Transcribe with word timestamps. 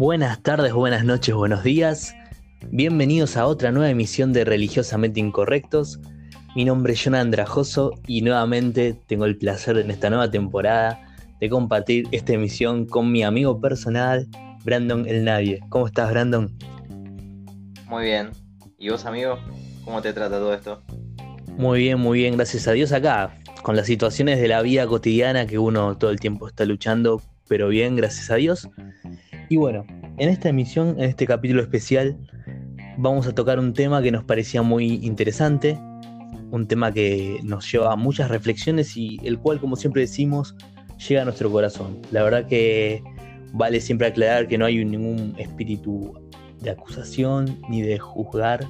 Buenas 0.00 0.42
tardes, 0.42 0.72
buenas 0.72 1.04
noches, 1.04 1.34
buenos 1.34 1.62
días. 1.62 2.14
Bienvenidos 2.70 3.36
a 3.36 3.46
otra 3.46 3.70
nueva 3.70 3.90
emisión 3.90 4.32
de 4.32 4.46
Religiosamente 4.46 5.20
Incorrectos. 5.20 6.00
Mi 6.56 6.64
nombre 6.64 6.94
es 6.94 7.02
John 7.04 7.14
Andrajoso 7.14 7.92
y 8.06 8.22
nuevamente 8.22 8.94
tengo 9.06 9.26
el 9.26 9.36
placer 9.36 9.76
en 9.76 9.90
esta 9.90 10.08
nueva 10.08 10.30
temporada 10.30 11.00
de 11.38 11.50
compartir 11.50 12.08
esta 12.12 12.32
emisión 12.32 12.86
con 12.86 13.12
mi 13.12 13.22
amigo 13.22 13.60
personal, 13.60 14.26
Brandon 14.64 15.06
El 15.06 15.24
Nadie. 15.24 15.60
¿Cómo 15.68 15.86
estás, 15.86 16.10
Brandon? 16.10 16.50
Muy 17.86 18.04
bien. 18.04 18.30
¿Y 18.78 18.88
vos, 18.88 19.04
amigo? 19.04 19.38
¿Cómo 19.84 20.00
te 20.00 20.12
trata 20.14 20.36
todo 20.36 20.54
esto? 20.54 20.82
Muy 21.58 21.80
bien, 21.80 22.00
muy 22.00 22.20
bien, 22.20 22.36
gracias 22.36 22.66
a 22.68 22.72
Dios 22.72 22.90
acá, 22.92 23.38
con 23.62 23.76
las 23.76 23.86
situaciones 23.86 24.40
de 24.40 24.48
la 24.48 24.62
vida 24.62 24.86
cotidiana 24.86 25.46
que 25.46 25.58
uno 25.58 25.96
todo 25.96 26.10
el 26.10 26.20
tiempo 26.20 26.48
está 26.48 26.64
luchando, 26.64 27.22
pero 27.48 27.68
bien, 27.68 27.96
gracias 27.96 28.30
a 28.30 28.36
Dios. 28.36 28.68
Y 29.48 29.56
bueno, 29.56 29.84
en 30.18 30.28
esta 30.28 30.48
emisión, 30.48 30.96
en 30.98 31.04
este 31.04 31.26
capítulo 31.26 31.60
especial, 31.60 32.16
vamos 32.96 33.26
a 33.26 33.34
tocar 33.34 33.58
un 33.58 33.74
tema 33.74 34.02
que 34.02 34.10
nos 34.10 34.24
parecía 34.24 34.62
muy 34.62 35.04
interesante, 35.04 35.78
un 36.50 36.66
tema 36.66 36.92
que 36.92 37.40
nos 37.42 37.70
lleva 37.70 37.92
a 37.92 37.96
muchas 37.96 38.30
reflexiones 38.30 38.96
y 38.96 39.18
el 39.24 39.38
cual, 39.38 39.60
como 39.60 39.76
siempre 39.76 40.02
decimos, 40.02 40.54
llega 41.08 41.22
a 41.22 41.24
nuestro 41.24 41.50
corazón. 41.50 41.98
La 42.10 42.22
verdad 42.22 42.46
que 42.46 43.02
vale 43.52 43.80
siempre 43.80 44.06
aclarar 44.06 44.48
que 44.48 44.58
no 44.58 44.66
hay 44.66 44.84
ningún 44.84 45.34
espíritu 45.38 46.14
de 46.60 46.70
acusación 46.70 47.58
ni 47.68 47.82
de 47.82 47.98
juzgar, 47.98 48.66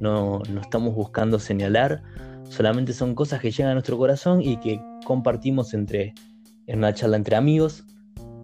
no, 0.00 0.42
no 0.52 0.60
estamos 0.60 0.94
buscando 0.94 1.38
señalar, 1.38 2.02
solamente 2.50 2.92
son 2.92 3.14
cosas 3.14 3.40
que 3.40 3.50
llegan 3.50 3.70
a 3.70 3.74
nuestro 3.74 3.96
corazón 3.96 4.42
y 4.42 4.58
que 4.58 4.78
compartimos 5.06 5.72
entre, 5.72 6.12
en 6.66 6.78
una 6.78 6.92
charla 6.92 7.16
entre 7.16 7.36
amigos 7.36 7.84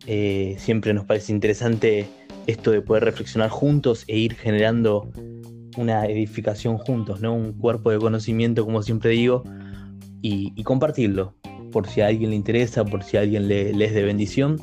eh, 0.07 0.55
siempre 0.59 0.95
nos 0.95 1.05
parece 1.05 1.33
interesante 1.33 2.07
esto 2.47 2.71
de 2.71 2.81
poder 2.81 3.05
reflexionar 3.05 3.51
juntos 3.51 4.05
e 4.07 4.17
ir 4.19 4.35
generando 4.35 5.11
una 5.77 6.07
edificación 6.07 6.79
juntos, 6.79 7.21
¿no? 7.21 7.35
Un 7.35 7.53
cuerpo 7.53 7.91
de 7.91 7.99
conocimiento, 7.99 8.65
como 8.65 8.83
siempre 8.83 9.11
digo, 9.11 9.43
y, 10.23 10.63
compartirlo, 10.65 11.35
por 11.71 11.87
si 11.87 12.01
a 12.01 12.07
alguien 12.07 12.31
le 12.31 12.37
interesa, 12.37 12.85
por 12.85 13.05
si 13.05 13.17
a 13.17 13.21
alguien 13.21 13.49
le, 13.49 13.71
es 13.71 13.95
de 13.95 14.03
bendición. 14.03 14.61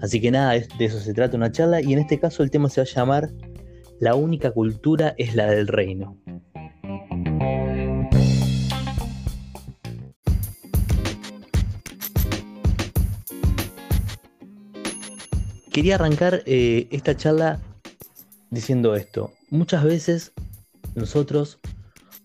Así 0.00 0.20
que 0.20 0.30
nada, 0.30 0.52
de 0.52 0.84
eso 0.84 0.98
se 0.98 1.14
trata 1.14 1.36
una 1.36 1.50
charla, 1.50 1.80
y 1.80 1.92
en 1.92 2.00
este 2.00 2.18
caso 2.18 2.42
el 2.42 2.50
tema 2.50 2.68
se 2.68 2.80
va 2.80 2.84
a 2.84 2.94
llamar 2.94 3.30
La 4.00 4.14
única 4.14 4.50
cultura 4.50 5.14
es 5.18 5.34
la 5.34 5.46
del 5.46 5.68
reino. 5.68 6.16
Quería 15.74 15.96
arrancar 15.96 16.44
eh, 16.46 16.86
esta 16.92 17.16
charla 17.16 17.58
diciendo 18.48 18.94
esto. 18.94 19.32
Muchas 19.50 19.82
veces 19.82 20.32
nosotros, 20.94 21.58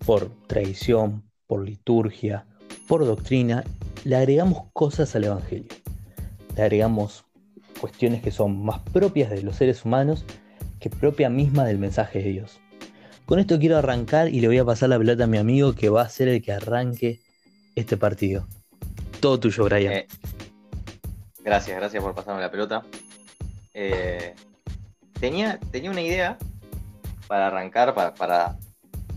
por 0.05 0.29
tradición, 0.45 1.23
por 1.47 1.65
liturgia, 1.65 2.45
por 2.87 3.03
doctrina, 3.05 3.63
le 4.03 4.17
agregamos 4.17 4.67
cosas 4.71 5.15
al 5.15 5.23
Evangelio. 5.23 5.65
Le 6.55 6.61
agregamos 6.61 7.25
cuestiones 7.81 8.21
que 8.21 8.29
son 8.29 8.63
más 8.63 8.81
propias 8.93 9.31
de 9.31 9.41
los 9.41 9.55
seres 9.55 9.83
humanos 9.83 10.25
que 10.79 10.91
propia 10.91 11.31
misma 11.31 11.65
del 11.65 11.79
mensaje 11.79 12.19
de 12.19 12.29
Dios. 12.29 12.59
Con 13.25 13.39
esto 13.39 13.57
quiero 13.57 13.77
arrancar 13.77 14.29
y 14.29 14.41
le 14.41 14.47
voy 14.47 14.59
a 14.59 14.65
pasar 14.65 14.89
la 14.89 14.99
pelota 14.99 15.23
a 15.23 15.27
mi 15.27 15.39
amigo 15.39 15.73
que 15.73 15.89
va 15.89 16.03
a 16.03 16.09
ser 16.09 16.27
el 16.27 16.43
que 16.43 16.51
arranque 16.51 17.19
este 17.73 17.97
partido. 17.97 18.47
Todo 19.19 19.39
tuyo, 19.39 19.63
Brian. 19.63 19.93
Eh, 19.93 20.07
gracias, 21.43 21.75
gracias 21.75 22.03
por 22.03 22.13
pasarme 22.13 22.41
la 22.41 22.51
pelota. 22.51 22.83
Eh, 23.73 24.35
tenía, 25.19 25.59
tenía 25.71 25.91
una 25.91 26.01
idea 26.01 26.37
para 27.27 27.47
arrancar, 27.47 27.93
para, 27.93 28.57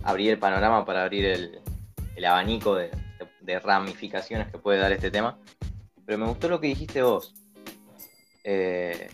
abrir 0.02 0.30
el 0.30 0.38
panorama, 0.38 0.84
para 0.84 1.02
abrir 1.02 1.24
el, 1.24 2.24
abanico 2.24 2.74
de, 2.74 2.90
ramificaciones 3.60 4.48
que 4.48 4.58
puede 4.58 4.78
dar 4.78 4.92
este 4.92 5.10
tema. 5.10 5.38
Pero 6.04 6.18
me 6.18 6.26
gustó 6.26 6.48
lo 6.48 6.60
que 6.60 6.68
dijiste 6.68 7.02
vos. 7.02 7.34
Eh, 8.44 9.08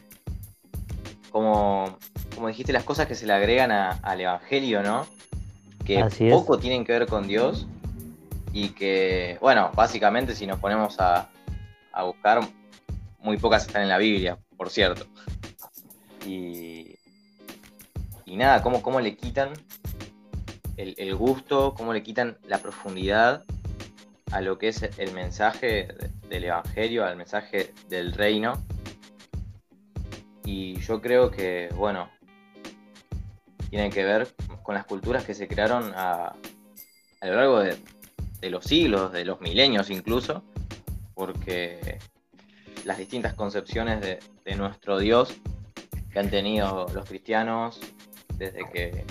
como, 1.31 1.99
como 2.35 2.49
dijiste, 2.49 2.73
las 2.73 2.85
cosas 2.85 3.07
que 3.07 3.15
se 3.15 3.27
le 3.27 3.33
agregan 3.33 3.71
al 3.71 4.21
Evangelio, 4.21 4.83
¿no? 4.83 5.07
Que 5.85 6.05
poco 6.31 6.59
tienen 6.59 6.85
que 6.85 6.93
ver 6.93 7.07
con 7.07 7.27
Dios 7.27 7.67
y 8.53 8.71
que, 8.71 9.39
bueno, 9.41 9.71
básicamente 9.75 10.35
si 10.35 10.47
nos 10.47 10.59
ponemos 10.59 10.99
a, 11.01 11.31
a 11.93 12.05
buscar, 12.05 12.41
muy 13.21 13.37
pocas 13.37 13.67
están 13.67 13.83
en 13.83 13.89
la 13.89 13.99
Biblia, 13.99 14.39
por 14.59 14.69
cierto. 14.69 15.07
Y, 16.27 16.99
nada, 18.27 18.63
cómo, 18.63 18.83
cómo 18.83 19.01
le 19.01 19.17
quitan 19.17 19.53
el, 20.77 21.15
gusto, 21.17 21.75
cómo 21.75 21.93
le 21.93 22.03
quitan 22.03 22.39
la 22.47 22.59
profundidad 22.59 23.45
a 24.31 24.41
lo 24.41 24.59
que 24.59 24.69
es 24.69 24.83
el 24.99 25.13
mensaje 25.13 25.89
del 26.29 26.45
Evangelio, 26.45 27.05
al 27.05 27.17
mensaje 27.17 27.73
del 27.89 28.13
reino. 28.13 28.63
Y 30.45 30.79
yo 30.81 31.01
creo 31.01 31.31
que, 31.31 31.71
bueno, 31.75 32.11
tiene 33.71 33.91
que 33.91 34.05
ver 34.05 34.29
con 34.63 34.75
las 34.75 34.85
culturas 34.85 35.25
que 35.25 35.35
se 35.35 35.49
crearon 35.49 35.93
a, 35.97 36.35
lo 37.23 37.35
largo 37.35 37.61
de, 37.61 37.79
los 38.51 38.65
siglos, 38.65 39.13
de 39.13 39.25
los 39.25 39.41
milenios 39.41 39.91
incluso, 39.91 40.45
porque 41.15 41.99
las 42.85 42.99
distintas 42.99 43.35
concepciones 43.35 44.01
de, 44.01 44.19
nuestro 44.57 44.99
Dios 44.99 45.35
que 46.11 46.19
han 46.19 46.31
tenido 46.31 46.87
los 46.95 47.07
cristianos 47.07 47.79
desde 48.37 48.61
que 48.73 49.05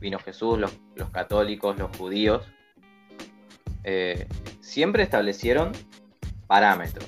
vino 0.00 0.18
Jesús, 0.18 0.58
los, 0.58 1.10
católicos, 1.10 1.78
los 1.78 1.94
judíos, 1.96 2.46
eh, 3.84 4.26
siempre 4.60 5.02
establecieron 5.02 5.72
parámetros, 6.46 7.06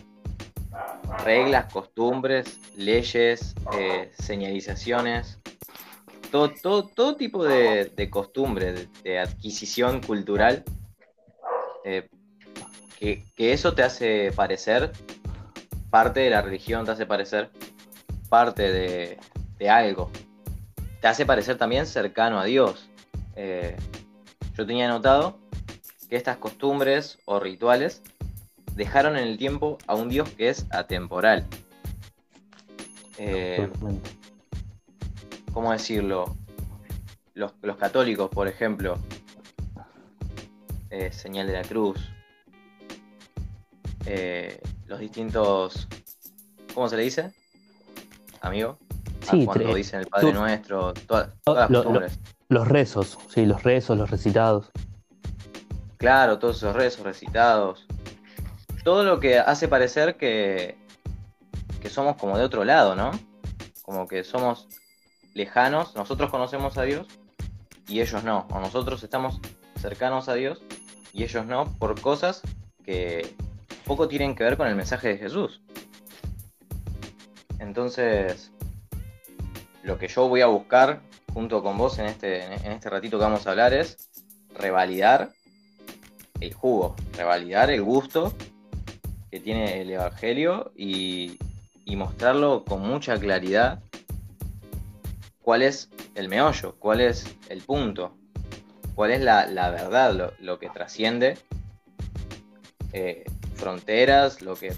reglas, 1.25 1.73
costumbres, 1.73 2.61
leyes, 2.77 3.55
eh, 3.79 4.11
señalizaciones, 4.19 5.39
todo, 6.31 6.53
todo, 6.62 6.89
todo, 6.89 7.17
tipo 7.17 7.45
de, 7.45 7.87
de 7.87 8.11
costumbre, 8.11 8.89
de, 9.03 9.19
adquisición 9.19 10.01
cultural, 10.03 10.65
eh, 11.85 12.09
que, 13.35 13.53
eso 13.53 13.75
te 13.75 13.83
hace 13.83 14.33
parecer 14.33 14.93
parte 15.93 16.21
de 16.21 16.31
la 16.31 16.41
religión, 16.41 16.87
te 16.87 16.93
hace 16.93 17.05
parecer 17.05 17.51
parte 18.31 18.73
de, 18.73 19.19
algo. 19.69 20.11
Te 21.03 21.07
hace 21.07 21.27
parecer 21.27 21.59
también 21.59 21.87
cercano 21.87 22.41
a 22.41 22.45
Dios. 22.45 22.89
Eh, 23.37 23.77
yo 24.57 24.67
tenía 24.67 24.89
notado 24.89 25.39
que 26.09 26.17
estas 26.17 26.39
costumbres 26.39 27.19
o 27.27 27.39
rituales 27.39 28.03
dejaron 28.75 29.19
en 29.19 29.29
el 29.29 29.37
tiempo 29.37 29.77
a 29.87 29.95
un 29.95 30.09
Dios 30.09 30.31
que 30.31 30.49
es 30.49 30.67
atemporal. 30.71 31.47
Eh, 33.19 33.69
¿Cómo 35.53 35.73
decirlo? 35.73 36.39
Los, 37.35 37.53
católicos, 37.79 38.31
por 38.31 38.49
ejemplo, 38.49 38.97
eh, 40.89 41.13
señal 41.13 41.49
de 41.49 41.53
la 41.53 41.63
cruz, 41.63 41.99
los 44.93 45.01
distintos, 45.01 45.89
¿cómo 46.75 46.87
se 46.87 46.99
le 46.99 47.05
dice? 47.05 47.33
amigo? 48.43 48.77
Sí, 49.23 49.47
cuando 49.47 49.75
dicen 49.75 50.01
el 50.01 50.07
Padre 50.07 50.35
Nuestro, 50.35 50.93
todas, 50.93 51.31
las 51.47 51.69
costumbres. 51.69 52.19
los 52.49 52.69
rezos, 52.69 53.19
sí, 53.33 53.47
los 53.47 53.63
rezos, 53.63 53.97
los 53.97 54.11
recitados. 54.11 54.71
Claro, 55.97 56.39
todos 56.39 56.59
esos 56.59 56.75
rezos, 56.77 57.05
recitados. 57.05 57.87
Todo 58.85 59.05
lo 59.05 59.19
que 59.19 59.39
hace 59.39 59.67
parecer 59.67 60.17
que, 60.19 60.77
que 61.81 61.88
somos 61.88 62.17
como 62.17 62.37
de 62.37 62.45
otro 62.45 62.65
lado, 62.65 62.95
¿no? 62.95 63.12
Como 63.81 64.06
que 64.06 64.25
somos 64.25 64.69
lejanos, 65.33 65.95
nosotros 65.95 66.31
conocemos 66.31 66.77
a 66.77 66.83
Dios 66.83 67.06
y 67.88 68.03
ellos 68.03 68.25
no. 68.25 68.47
O 68.50 68.61
nosotros 68.61 69.03
estamos 69.05 69.41
cercanos 69.81 70.29
a 70.29 70.35
Dios 70.35 70.61
y 71.15 71.23
ellos 71.23 71.47
no, 71.47 71.73
por 71.79 71.99
cosas 71.99 72.43
que 72.85 73.35
poco 73.93 74.09
tienen 74.09 74.35
que 74.35 74.43
ver 74.43 74.56
con 74.56 74.69
el 74.69 74.75
mensaje 74.75 75.09
de 75.09 75.19
Jesús. 75.19 75.61
Entonces, 77.59 78.50
lo 79.83 79.99
que 79.99 80.09
yo 80.09 80.29
voy 80.29 80.41
a 80.41 80.47
buscar 80.47 81.03
junto 81.35 81.62
con 81.62 81.77
vos 81.77 81.99
en 81.99 82.06
este, 82.06 82.44
en 82.44 82.73
este 82.73 82.89
ratito 82.89 83.19
que 83.19 83.25
vamos 83.25 83.47
a 83.47 83.50
hablar 83.50 83.75
es 83.75 84.09
revalidar 84.55 85.33
el 86.41 86.55
jugo, 86.55 86.97
revalidar 87.19 87.71
el 87.71 87.83
gusto 87.83 88.33
que 89.31 89.41
tiene 89.41 89.83
el 89.83 89.91
Evangelio 89.91 90.73
y, 90.75 91.38
mostrarlo 91.95 92.65
con 92.65 92.81
mucha 92.81 93.19
claridad 93.21 93.83
cuál 95.43 95.61
es 95.61 95.91
el 96.15 96.31
meollo, 96.31 96.75
cuál 96.79 97.03
es 97.03 97.27
el 97.50 97.61
punto, 97.61 98.17
cuál 98.95 99.11
es 99.11 99.21
la, 99.21 99.45
verdad, 99.71 100.33
lo, 100.38 100.59
que 100.59 100.71
trasciende 100.71 101.37
eh, 102.95 103.25
fronteras, 103.62 104.43
lo 104.43 104.56
que 104.56 104.73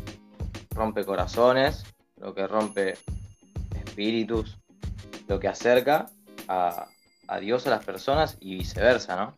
rompe 0.75 1.07
corazones, 1.07 1.85
lo 2.21 2.35
que 2.35 2.47
rompe 2.47 2.99
espíritus, 3.75 4.59
lo 5.27 5.41
que 5.41 5.49
acerca 5.49 6.11
a, 6.49 6.89
a 7.27 7.39
Dios 7.39 7.67
a 7.67 7.71
las 7.71 7.83
personas 7.83 8.37
y 8.41 8.59
viceversa, 8.59 9.17
¿no? 9.17 9.35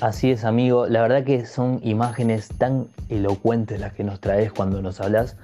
Así 0.00 0.30
es, 0.30 0.44
amigo. 0.44 0.86
La 0.86 1.02
verdad 1.02 1.24
que 1.24 1.44
son 1.44 1.80
imágenes 1.82 2.48
tan 2.56 2.88
elocuentes 3.10 3.80
las 3.80 3.92
que 3.92 4.04
nos 4.04 4.18
traes 4.20 4.50
cuando 4.50 4.80
nos 4.80 4.98
hablas. 5.00 5.36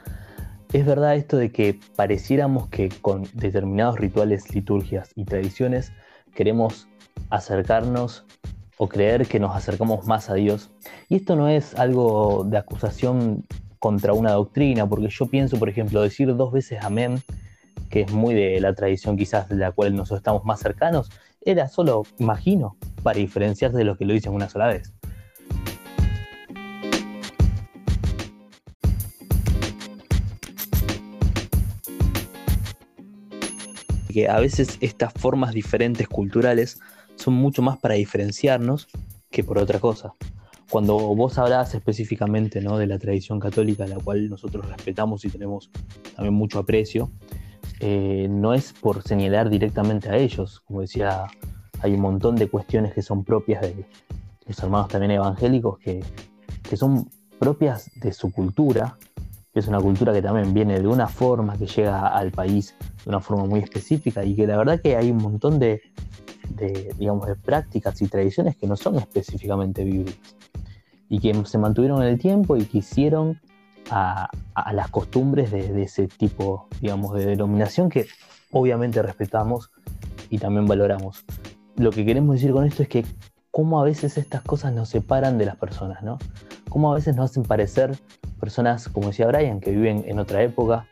Es 0.72 0.86
verdad 0.86 1.16
esto 1.16 1.36
de 1.36 1.52
que 1.52 1.78
pareciéramos 1.94 2.68
que 2.68 2.88
con 3.02 3.28
determinados 3.34 3.98
rituales, 3.98 4.54
liturgias 4.54 5.10
y 5.14 5.26
tradiciones 5.26 5.92
queremos 6.34 6.88
acercarnos 7.28 8.24
o 8.82 8.88
creer 8.88 9.28
que 9.28 9.38
nos 9.38 9.54
acercamos 9.54 10.08
más 10.08 10.28
a 10.28 10.34
Dios. 10.34 10.72
Y 11.08 11.14
esto 11.14 11.36
no 11.36 11.48
es 11.48 11.76
algo 11.76 12.42
de 12.44 12.58
acusación 12.58 13.44
contra 13.78 14.12
una 14.12 14.32
doctrina, 14.32 14.88
porque 14.88 15.06
yo 15.08 15.26
pienso, 15.26 15.56
por 15.56 15.68
ejemplo, 15.68 16.02
decir 16.02 16.34
dos 16.34 16.50
veces 16.50 16.82
amén, 16.82 17.22
que 17.90 18.00
es 18.00 18.12
muy 18.12 18.34
de 18.34 18.60
la 18.60 18.74
tradición 18.74 19.16
quizás 19.16 19.48
de 19.48 19.54
la 19.54 19.70
cual 19.70 19.94
nosotros 19.94 20.18
estamos 20.18 20.44
más 20.44 20.58
cercanos, 20.58 21.10
era 21.42 21.68
solo, 21.68 22.02
imagino, 22.18 22.76
para 23.04 23.20
diferenciarse 23.20 23.78
de 23.78 23.84
los 23.84 23.96
que 23.98 24.04
lo 24.04 24.14
dicen 24.14 24.32
una 24.32 24.48
sola 24.48 24.66
vez. 24.66 24.92
que 34.12 34.28
a 34.28 34.38
veces 34.40 34.76
estas 34.80 35.10
formas 35.14 35.54
diferentes 35.54 36.06
culturales 36.06 36.80
son 37.16 37.34
mucho 37.34 37.62
más 37.62 37.78
para 37.78 37.94
diferenciarnos 37.94 38.88
que 39.30 39.44
por 39.44 39.58
otra 39.58 39.78
cosa. 39.78 40.14
Cuando 40.70 40.96
vos 40.96 41.36
hablabas 41.38 41.74
específicamente 41.74 42.60
¿no? 42.60 42.78
de 42.78 42.86
la 42.86 42.98
tradición 42.98 43.38
católica, 43.38 43.86
la 43.86 43.96
cual 43.96 44.30
nosotros 44.30 44.66
respetamos 44.68 45.24
y 45.24 45.28
tenemos 45.28 45.70
también 46.14 46.34
mucho 46.34 46.58
aprecio, 46.58 47.10
eh, 47.80 48.26
no 48.30 48.54
es 48.54 48.72
por 48.72 49.02
señalar 49.02 49.50
directamente 49.50 50.08
a 50.08 50.16
ellos. 50.16 50.60
Como 50.60 50.80
decía, 50.80 51.26
hay 51.80 51.94
un 51.94 52.00
montón 52.00 52.36
de 52.36 52.48
cuestiones 52.48 52.94
que 52.94 53.02
son 53.02 53.24
propias 53.24 53.60
de 53.60 53.84
los 54.46 54.58
hermanos 54.62 54.88
también 54.88 55.12
evangélicos 55.12 55.78
que, 55.78 56.02
que 56.68 56.76
son 56.76 57.08
propias 57.38 57.90
de 57.96 58.12
su 58.12 58.32
cultura, 58.32 58.96
que 59.52 59.60
es 59.60 59.68
una 59.68 59.80
cultura 59.80 60.12
que 60.12 60.22
también 60.22 60.54
viene 60.54 60.80
de 60.80 60.86
una 60.86 61.06
forma, 61.06 61.56
que 61.58 61.66
llega 61.66 62.08
al 62.08 62.30
país 62.30 62.74
de 63.04 63.10
una 63.10 63.20
forma 63.20 63.44
muy 63.44 63.60
específica 63.60 64.24
y 64.24 64.34
que 64.34 64.46
la 64.46 64.56
verdad 64.56 64.80
que 64.80 64.96
hay 64.96 65.10
un 65.10 65.18
montón 65.18 65.58
de, 65.58 65.82
de, 66.56 66.94
digamos, 66.98 67.26
de 67.26 67.36
prácticas 67.36 68.00
y 68.02 68.08
tradiciones 68.08 68.56
que 68.56 68.66
no 68.66 68.76
son 68.76 68.96
específicamente 68.96 69.84
bíblicas 69.84 70.36
y 71.08 71.18
que 71.18 71.34
se 71.44 71.58
mantuvieron 71.58 72.02
en 72.02 72.08
el 72.08 72.18
tiempo 72.18 72.56
y 72.56 72.64
que 72.64 72.78
hicieron 72.78 73.40
a, 73.90 74.30
las 74.72 74.88
costumbres 74.88 75.50
de, 75.50 75.82
ese 75.82 76.08
tipo, 76.08 76.68
digamos, 76.80 77.14
de 77.14 77.26
denominación 77.26 77.90
que 77.90 78.06
obviamente 78.50 79.02
respetamos 79.02 79.70
y 80.30 80.38
también 80.38 80.66
valoramos. 80.66 81.24
Lo 81.76 81.90
que 81.90 82.04
queremos 82.04 82.36
decir 82.36 82.52
con 82.52 82.64
esto 82.64 82.82
es 82.82 82.88
que 82.88 83.04
cómo 83.50 83.80
a 83.80 83.84
veces 83.84 84.16
estas 84.16 84.42
cosas 84.42 84.72
nos 84.72 84.88
separan 84.88 85.36
de 85.38 85.46
las 85.46 85.56
personas, 85.56 86.02
¿no? 86.02 86.18
Cómo 86.68 86.90
a 86.90 86.94
veces 86.94 87.14
nos 87.14 87.30
hacen 87.30 87.42
parecer 87.42 87.98
personas, 88.40 88.88
como 88.88 89.08
decía 89.08 89.26
Brian, 89.26 89.60
que 89.60 89.70
viven 89.70 90.04
en 90.06 90.18
otra 90.18 90.42
época, 90.42 90.86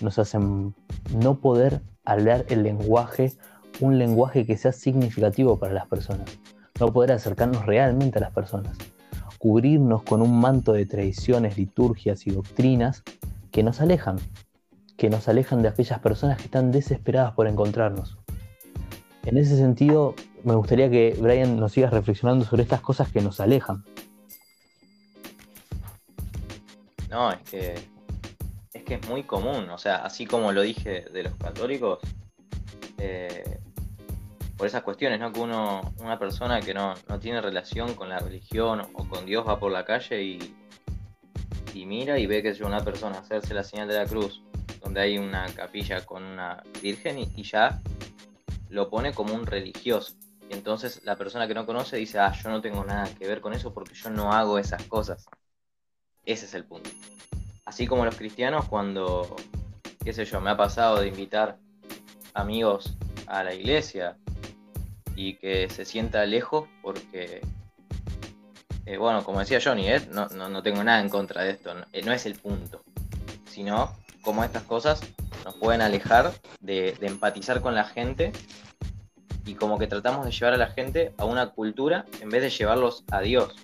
nos 0.00 0.18
hacen 0.18 0.74
no 1.14 1.34
poder 1.34 1.82
hablar 2.04 2.46
el 2.48 2.62
lenguaje, 2.62 3.32
un 3.82 3.98
lenguaje 3.98 4.46
que 4.46 4.56
sea 4.56 4.72
significativo 4.72 5.58
para 5.58 5.74
las 5.74 5.86
personas, 5.86 6.38
no 6.80 6.92
poder 6.92 7.12
acercarnos 7.12 7.66
realmente 7.66 8.18
a 8.18 8.22
las 8.22 8.32
personas 8.32 8.78
cubrirnos 9.42 10.04
con 10.04 10.22
un 10.22 10.38
manto 10.38 10.72
de 10.72 10.86
tradiciones, 10.86 11.58
liturgias 11.58 12.28
y 12.28 12.30
doctrinas 12.30 13.02
que 13.50 13.64
nos 13.64 13.80
alejan, 13.80 14.20
que 14.96 15.10
nos 15.10 15.26
alejan 15.26 15.62
de 15.62 15.68
aquellas 15.68 15.98
personas 15.98 16.36
que 16.36 16.44
están 16.44 16.70
desesperadas 16.70 17.32
por 17.32 17.48
encontrarnos. 17.48 18.16
En 19.24 19.36
ese 19.36 19.56
sentido, 19.56 20.14
me 20.44 20.54
gustaría 20.54 20.88
que 20.88 21.16
Brian 21.20 21.58
nos 21.58 21.72
sigas 21.72 21.92
reflexionando 21.92 22.44
sobre 22.44 22.62
estas 22.62 22.82
cosas 22.82 23.10
que 23.10 23.20
nos 23.20 23.40
alejan. 23.40 23.82
No, 27.10 27.32
es 27.32 27.40
que 27.40 27.74
es 28.74 28.84
que 28.84 28.94
es 28.94 29.08
muy 29.08 29.24
común, 29.24 29.68
o 29.70 29.78
sea, 29.78 29.96
así 30.04 30.24
como 30.24 30.52
lo 30.52 30.62
dije 30.62 31.06
de 31.12 31.24
los 31.24 31.34
católicos, 31.34 31.98
eh, 32.98 33.58
por 34.56 34.66
esas 34.66 34.82
cuestiones, 34.82 35.18
¿no? 35.20 35.32
Que 35.32 35.40
uno, 35.40 35.80
una 35.98 36.18
persona 36.18 36.60
que 36.60 36.74
no, 36.74 36.94
tiene 37.20 37.40
relación 37.40 37.94
con 37.94 38.08
la 38.08 38.18
religión 38.18 38.80
o 38.92 39.08
con 39.08 39.26
Dios 39.26 39.46
va 39.46 39.58
por 39.58 39.72
la 39.72 39.84
calle 39.84 40.22
y, 40.22 40.54
y 41.74 41.86
mira 41.86 42.18
y 42.18 42.26
ve 42.26 42.42
que 42.42 42.50
es 42.50 42.60
una 42.60 42.80
persona 42.80 43.18
hacerse 43.18 43.54
la 43.54 43.64
señal 43.64 43.88
de 43.88 43.94
la 43.94 44.06
cruz, 44.06 44.42
donde 44.82 45.00
hay 45.00 45.18
una 45.18 45.46
capilla 45.54 46.04
con 46.04 46.22
una 46.22 46.62
virgen 46.80 47.18
y, 47.18 47.42
ya 47.42 47.80
lo 48.68 48.88
pone 48.88 49.12
como 49.12 49.34
un 49.34 49.46
religioso. 49.46 50.14
Y 50.48 50.54
entonces 50.54 51.02
la 51.04 51.16
persona 51.16 51.46
que 51.46 51.54
no 51.54 51.66
conoce 51.66 51.96
dice, 51.96 52.18
ah, 52.18 52.32
yo 52.32 52.50
no 52.50 52.60
tengo 52.60 52.84
nada 52.84 53.08
que 53.14 53.26
ver 53.26 53.40
con 53.40 53.52
eso 53.52 53.72
porque 53.72 53.94
yo 53.94 54.10
no 54.10 54.32
hago 54.32 54.58
esas 54.58 54.82
cosas. 54.84 55.26
Ese 56.24 56.46
es 56.46 56.54
el 56.54 56.64
punto. 56.64 56.90
Así 57.64 57.86
como 57.86 58.04
los 58.04 58.16
cristianos 58.16 58.68
cuando, 58.68 59.36
qué 60.04 60.12
sé 60.12 60.24
yo, 60.24 60.40
me 60.40 60.50
ha 60.50 60.56
pasado 60.56 61.00
de 61.00 61.08
invitar 61.08 61.58
amigos 62.34 62.96
a 63.26 63.44
la 63.44 63.54
iglesia 63.54 64.16
y 65.16 65.34
que 65.34 65.68
se 65.68 65.84
sienta 65.84 66.24
lejos 66.26 66.68
porque, 66.82 67.40
eh, 68.86 68.96
bueno, 68.96 69.24
como 69.24 69.40
decía 69.40 69.60
Johnny, 69.62 69.88
¿eh? 69.88 70.00
no, 70.10 70.62
tengo 70.62 70.82
nada 70.82 71.00
en 71.00 71.08
contra 71.08 71.42
de 71.42 71.52
esto, 71.52 71.74
no, 71.74 71.82
eh, 71.92 72.02
es 72.14 72.26
el 72.26 72.34
punto, 72.36 72.82
sino 73.46 73.94
cómo 74.22 74.44
estas 74.44 74.62
cosas 74.64 75.00
nos 75.44 75.54
pueden 75.56 75.82
alejar 75.82 76.32
de, 76.60 76.96
empatizar 77.00 77.60
con 77.60 77.74
la 77.74 77.84
gente 77.84 78.32
y 79.44 79.54
como 79.54 79.78
que 79.78 79.86
tratamos 79.86 80.24
de 80.24 80.32
llevar 80.32 80.54
a 80.54 80.56
la 80.56 80.68
gente 80.68 81.12
a 81.18 81.24
una 81.24 81.50
cultura 81.50 82.06
en 82.20 82.30
vez 82.30 82.42
de 82.42 82.50
llevarlos 82.50 83.04
a 83.10 83.20
Dios. 83.20 83.54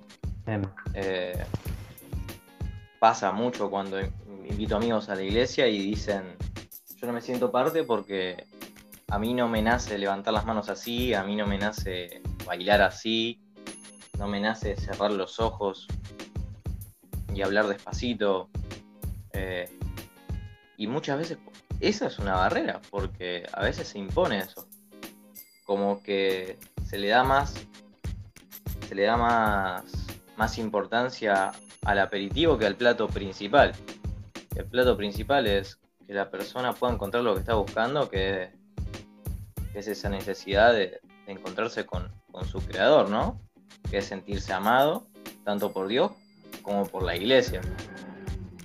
pasa 2.99 3.31
mucho 3.31 3.71
cuando 3.71 4.00
invito 4.00 4.77
amigos 4.77 5.09
a 5.09 5.15
la 5.15 5.23
iglesia 5.23 5.69
y 5.69 5.79
dicen, 5.79 6.23
yo 6.97 7.06
no 7.06 7.12
me 7.12 7.21
siento 7.21 7.53
parte 7.53 7.85
porque 7.85 8.45
a 9.11 9.19
mí 9.19 9.33
no 9.33 9.49
me 9.49 9.63
nace 9.63 9.97
levantar 9.97 10.35
las 10.35 10.45
manos 10.45 10.69
así, 10.69 11.15
a 11.15 11.25
mí 11.25 11.35
no 11.35 11.47
me 11.47 11.59
nace 11.59 12.23
bailar 12.45 12.83
así, 12.83 13.41
no 14.19 14.29
me 14.29 14.39
nace 14.39 14.77
cerrar 14.77 15.13
los 15.13 15.41
ojos 15.41 15.87
y 17.35 17.43
hablar 17.43 17.69
despacito. 17.69 18.50
Eh, 19.33 19.69
y 20.77 20.87
muchas 20.87 21.19
veces 21.19 21.38
esa 21.81 22.07
es 22.07 22.19
una 22.19 22.35
barrera, 22.35 22.81
porque 22.91 23.47
a 23.53 23.62
veces 23.62 23.88
se 23.88 23.99
impone 23.99 24.38
eso. 24.38 24.69
Como 25.65 26.03
que 26.03 26.59
se 26.85 26.99
le 26.99 27.09
da 27.09 27.25
más. 27.25 27.55
Se 28.88 28.95
le 28.95 29.05
da 29.05 29.17
más. 29.17 29.85
más 30.37 30.59
importancia 30.59 31.53
al 31.85 31.99
aperitivo 31.99 32.59
que 32.59 32.67
al 32.67 32.77
plato 32.77 33.09
principal. 33.09 33.73
El 34.55 34.67
plato 34.67 34.97
principal 34.97 35.47
es 35.47 35.79
que 36.07 36.12
la 36.12 36.31
persona 36.31 36.73
pueda 36.75 36.93
encontrar 36.93 37.23
lo 37.23 37.35
que 37.35 37.41
está 37.41 37.55
buscando, 37.55 38.09
que 38.09 38.58
es 39.75 39.89
esa 39.89 40.09
necesidad 40.09 40.73
de, 40.73 41.01
encontrarse 41.27 41.85
con, 41.85 42.11
su 42.51 42.61
creador, 42.61 43.11
¿no? 43.11 43.41
Que 43.91 43.99
es 43.99 44.07
sentirse 44.07 44.53
amado, 44.53 45.09
tanto 45.45 45.73
por 45.73 45.89
Dios 45.89 46.13
como 46.63 46.87
por 46.87 47.03
la 47.03 47.17
iglesia. 47.17 47.61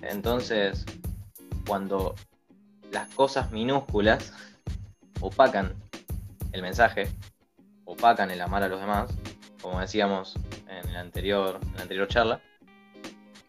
Entonces, 0.01 0.85
cuando 1.67 2.13
las 2.91 3.09
cosas 3.09 3.51
minúsculas 3.51 4.31
opacan 5.19 5.73
el 6.51 6.61
mensaje, 6.61 7.07
opacan 7.85 8.31
el 8.31 8.41
amar 8.41 8.63
a 8.63 8.67
los 8.67 8.79
demás, 8.79 9.09
como 9.61 9.79
decíamos 9.79 10.35
en, 10.67 10.93
la 10.93 10.99
anterior, 10.99 11.59
la 11.75 11.81
anterior 11.81 12.07
charla, 12.07 12.41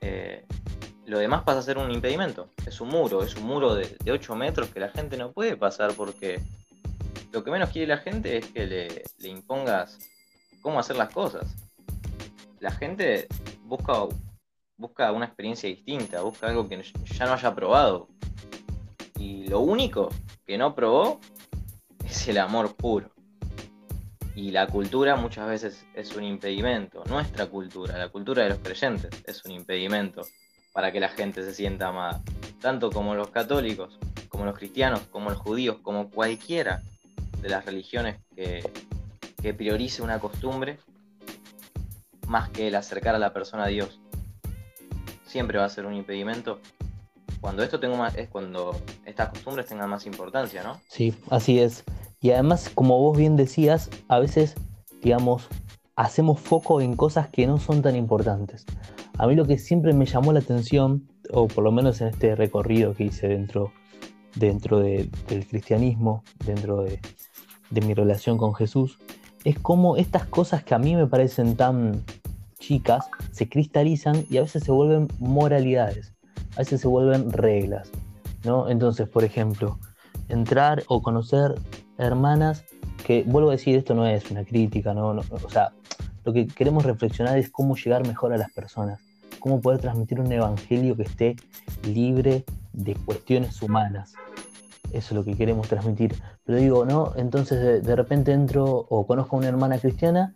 eh, 0.01 0.45
lo 1.07 1.19
demás 1.19 1.43
pasa 1.43 1.59
a 1.59 1.63
ser 1.63 1.77
un 1.77 1.91
impedimento. 1.91 2.49
Es 2.67 2.81
un 2.81 2.89
muro, 2.89 3.23
es 3.23 3.37
un 3.37 3.45
muro 3.45 3.75
de, 3.75 3.97
de 4.03 4.13
8 4.13 4.35
metros 4.37 4.71
que 4.71 4.81
la 4.81 4.89
gente 4.89 5.17
no 5.17 5.33
puede 5.33 5.57
pasar 5.57 5.93
porque 5.93 6.41
lo 7.35 7.43
que 7.43 7.51
menos 7.51 7.71
quiere 7.71 7.89
la 7.89 7.99
gente 7.99 8.37
es 8.37 8.47
que 8.47 8.65
le, 8.65 9.29
impongas 9.29 9.99
cómo 10.63 10.79
hacer 10.79 10.95
las 10.95 11.13
cosas. 11.13 11.53
La 12.61 12.71
gente 12.71 13.27
busca, 13.65 14.07
busca 14.77 15.11
una 15.11 15.27
experiencia 15.27 15.69
distinta, 15.69 16.23
busca 16.23 16.47
algo 16.47 16.69
que 16.69 16.81
ya 16.81 17.27
no 17.27 17.33
haya 17.33 17.53
probado. 17.53 18.09
Y 19.19 19.49
lo 19.49 19.61
único 19.61 20.11
que 20.47 20.57
no 20.57 20.77
probó 20.77 21.21
es 22.05 22.29
el 22.29 22.39
amor 22.39 22.77
puro. 22.77 23.11
Y 24.37 24.53
la 24.53 24.69
cultura 24.69 25.17
muchas 25.17 25.49
veces 25.49 25.87
es 25.93 26.15
un 26.15 26.23
impedimento. 26.23 27.03
Nuestra 27.07 27.47
cultura, 27.47 27.99
la 27.99 28.11
cultura 28.11 28.45
de 28.45 28.51
los 28.51 28.59
creyentes, 28.59 29.11
es 29.27 29.45
un 29.45 29.51
impedimento 29.51 30.23
para 30.73 30.93
que 30.93 31.01
la 31.01 31.09
gente 31.09 31.43
se 31.43 31.53
sienta 31.53 31.89
amada. 31.89 32.23
Tanto 32.61 32.93
como 32.93 33.17
los 33.17 33.31
católicos, 33.31 33.99
como 34.29 34.45
los 34.45 34.57
cristianos, 34.57 35.01
como 35.11 35.31
los 35.31 35.39
judíos, 35.39 35.79
como 35.83 36.11
cualquiera 36.11 36.81
de 37.45 37.51
las 37.51 37.67
religiones 37.67 38.17
que, 38.35 38.65
priorice 39.53 40.01
una 40.01 40.19
costumbre 40.19 40.79
más 42.27 42.49
que 42.49 42.69
el 42.69 42.75
acercar 42.75 43.15
a 43.15 43.19
la 43.19 43.35
persona 43.35 43.65
a 43.65 43.67
Dios. 43.67 44.01
siempre 45.27 45.59
va 45.59 45.67
a 45.67 45.69
ser 45.69 45.85
un 45.85 45.93
impedimento. 45.93 46.61
Cuando 47.43 47.63
esto 47.63 47.79
tengo 47.79 47.97
más, 47.97 48.17
es 48.17 48.31
cuando 48.31 48.75
estas 49.05 49.29
costumbres 49.29 49.67
tengan 49.67 49.91
más 49.91 50.07
importancia, 50.07 50.63
¿no? 50.63 50.81
Sí, 50.89 51.15
así 51.29 51.61
es. 51.61 51.85
Y 52.21 52.31
además, 52.31 52.71
como 52.75 52.99
vos 52.99 53.19
bien 53.19 53.37
decías, 53.37 53.91
a 54.09 54.19
veces, 54.19 54.55
digamos, 55.03 55.49
hacemos 55.97 56.41
foco 56.41 56.81
en 56.81 56.97
cosas 56.97 57.29
que 57.29 57.47
no 57.47 57.59
son 57.59 57.83
tan 57.83 57.95
importantes. 57.95 58.65
A 59.19 59.27
mí 59.27 59.35
lo 59.35 59.45
que 59.45 59.59
siempre 59.59 59.93
me 59.93 60.07
llamó 60.07 60.33
la 60.33 60.39
atención, 60.39 61.07
o 61.31 61.47
por 61.49 61.63
lo 61.63 61.73
menos 61.73 62.01
en 62.01 62.09
este 62.09 62.35
recorrido 62.35 62.95
que 62.95 63.05
hice 63.05 63.29
dentro, 63.29 63.75
dentro 64.35 64.79
del 64.79 65.11
cristianismo, 65.51 66.25
dentro 66.47 66.83
de, 66.83 67.01
de 67.75 67.81
mi 67.81 67.93
relación 67.93 68.39
con 68.39 68.55
Jesús, 68.55 68.99
es 69.45 69.59
cómo 69.59 69.97
estas 69.97 70.25
cosas 70.25 70.65
que 70.65 70.75
a 70.75 70.79
mí 70.79 70.97
me 70.97 71.07
parecen 71.07 71.57
tan 71.57 72.03
chicas 72.59 73.05
se 73.31 73.49
cristalizan 73.49 74.25
y 74.31 74.39
a 74.39 74.43
veces 74.43 74.65
se 74.65 74.73
vuelven 74.73 75.09
moralidades, 75.19 76.15
a 76.55 76.61
veces 76.61 76.81
se 76.81 76.89
vuelven 76.89 77.31
reglas, 77.31 77.91
¿no? 78.45 78.71
Entonces, 78.71 79.09
por 79.09 79.25
ejemplo, 79.25 79.79
entrar 80.29 80.83
o 80.87 81.03
conocer 81.03 81.57
hermanas 81.99 82.65
que, 83.05 83.23
vuelvo 83.27 83.51
a 83.51 83.53
decir, 83.53 83.77
esto 83.77 83.95
no 83.95 84.07
es 84.07 84.31
una 84.31 84.45
crítica, 84.45 84.95
¿no? 84.95 85.09
o 85.09 85.51
sea, 85.51 85.73
lo 86.25 86.33
que 86.33 86.47
queremos 86.47 86.85
reflexionar 86.85 87.39
es 87.39 87.51
cómo 87.51 87.77
llegar 87.77 88.07
mejor 88.07 88.33
a 88.33 88.39
las 88.39 88.51
personas, 88.51 89.01
cómo 89.41 89.61
poder 89.61 89.81
transmitir 89.81 90.21
un 90.21 90.33
evangelio 90.33 90.97
que 90.97 91.03
esté 91.03 91.37
libre 91.87 92.45
de 92.73 92.95
cuestiones 92.95 93.61
humanas. 93.61 94.15
Eso 94.95 95.09
es 95.09 95.13
lo 95.13 95.25
que 95.25 95.35
queremos 95.35 95.69
transmitir. 95.69 96.15
Pero 96.45 96.59
digo, 96.59 96.85
¿no? 96.85 97.13
Entonces 97.17 97.85
de, 97.85 97.97
repente 97.97 98.33
entro 98.33 98.87
o 98.89 99.07
conozco 99.07 99.35
a 99.35 99.41
una 99.41 99.49
hermana 99.49 99.79
cristiana 99.79 100.33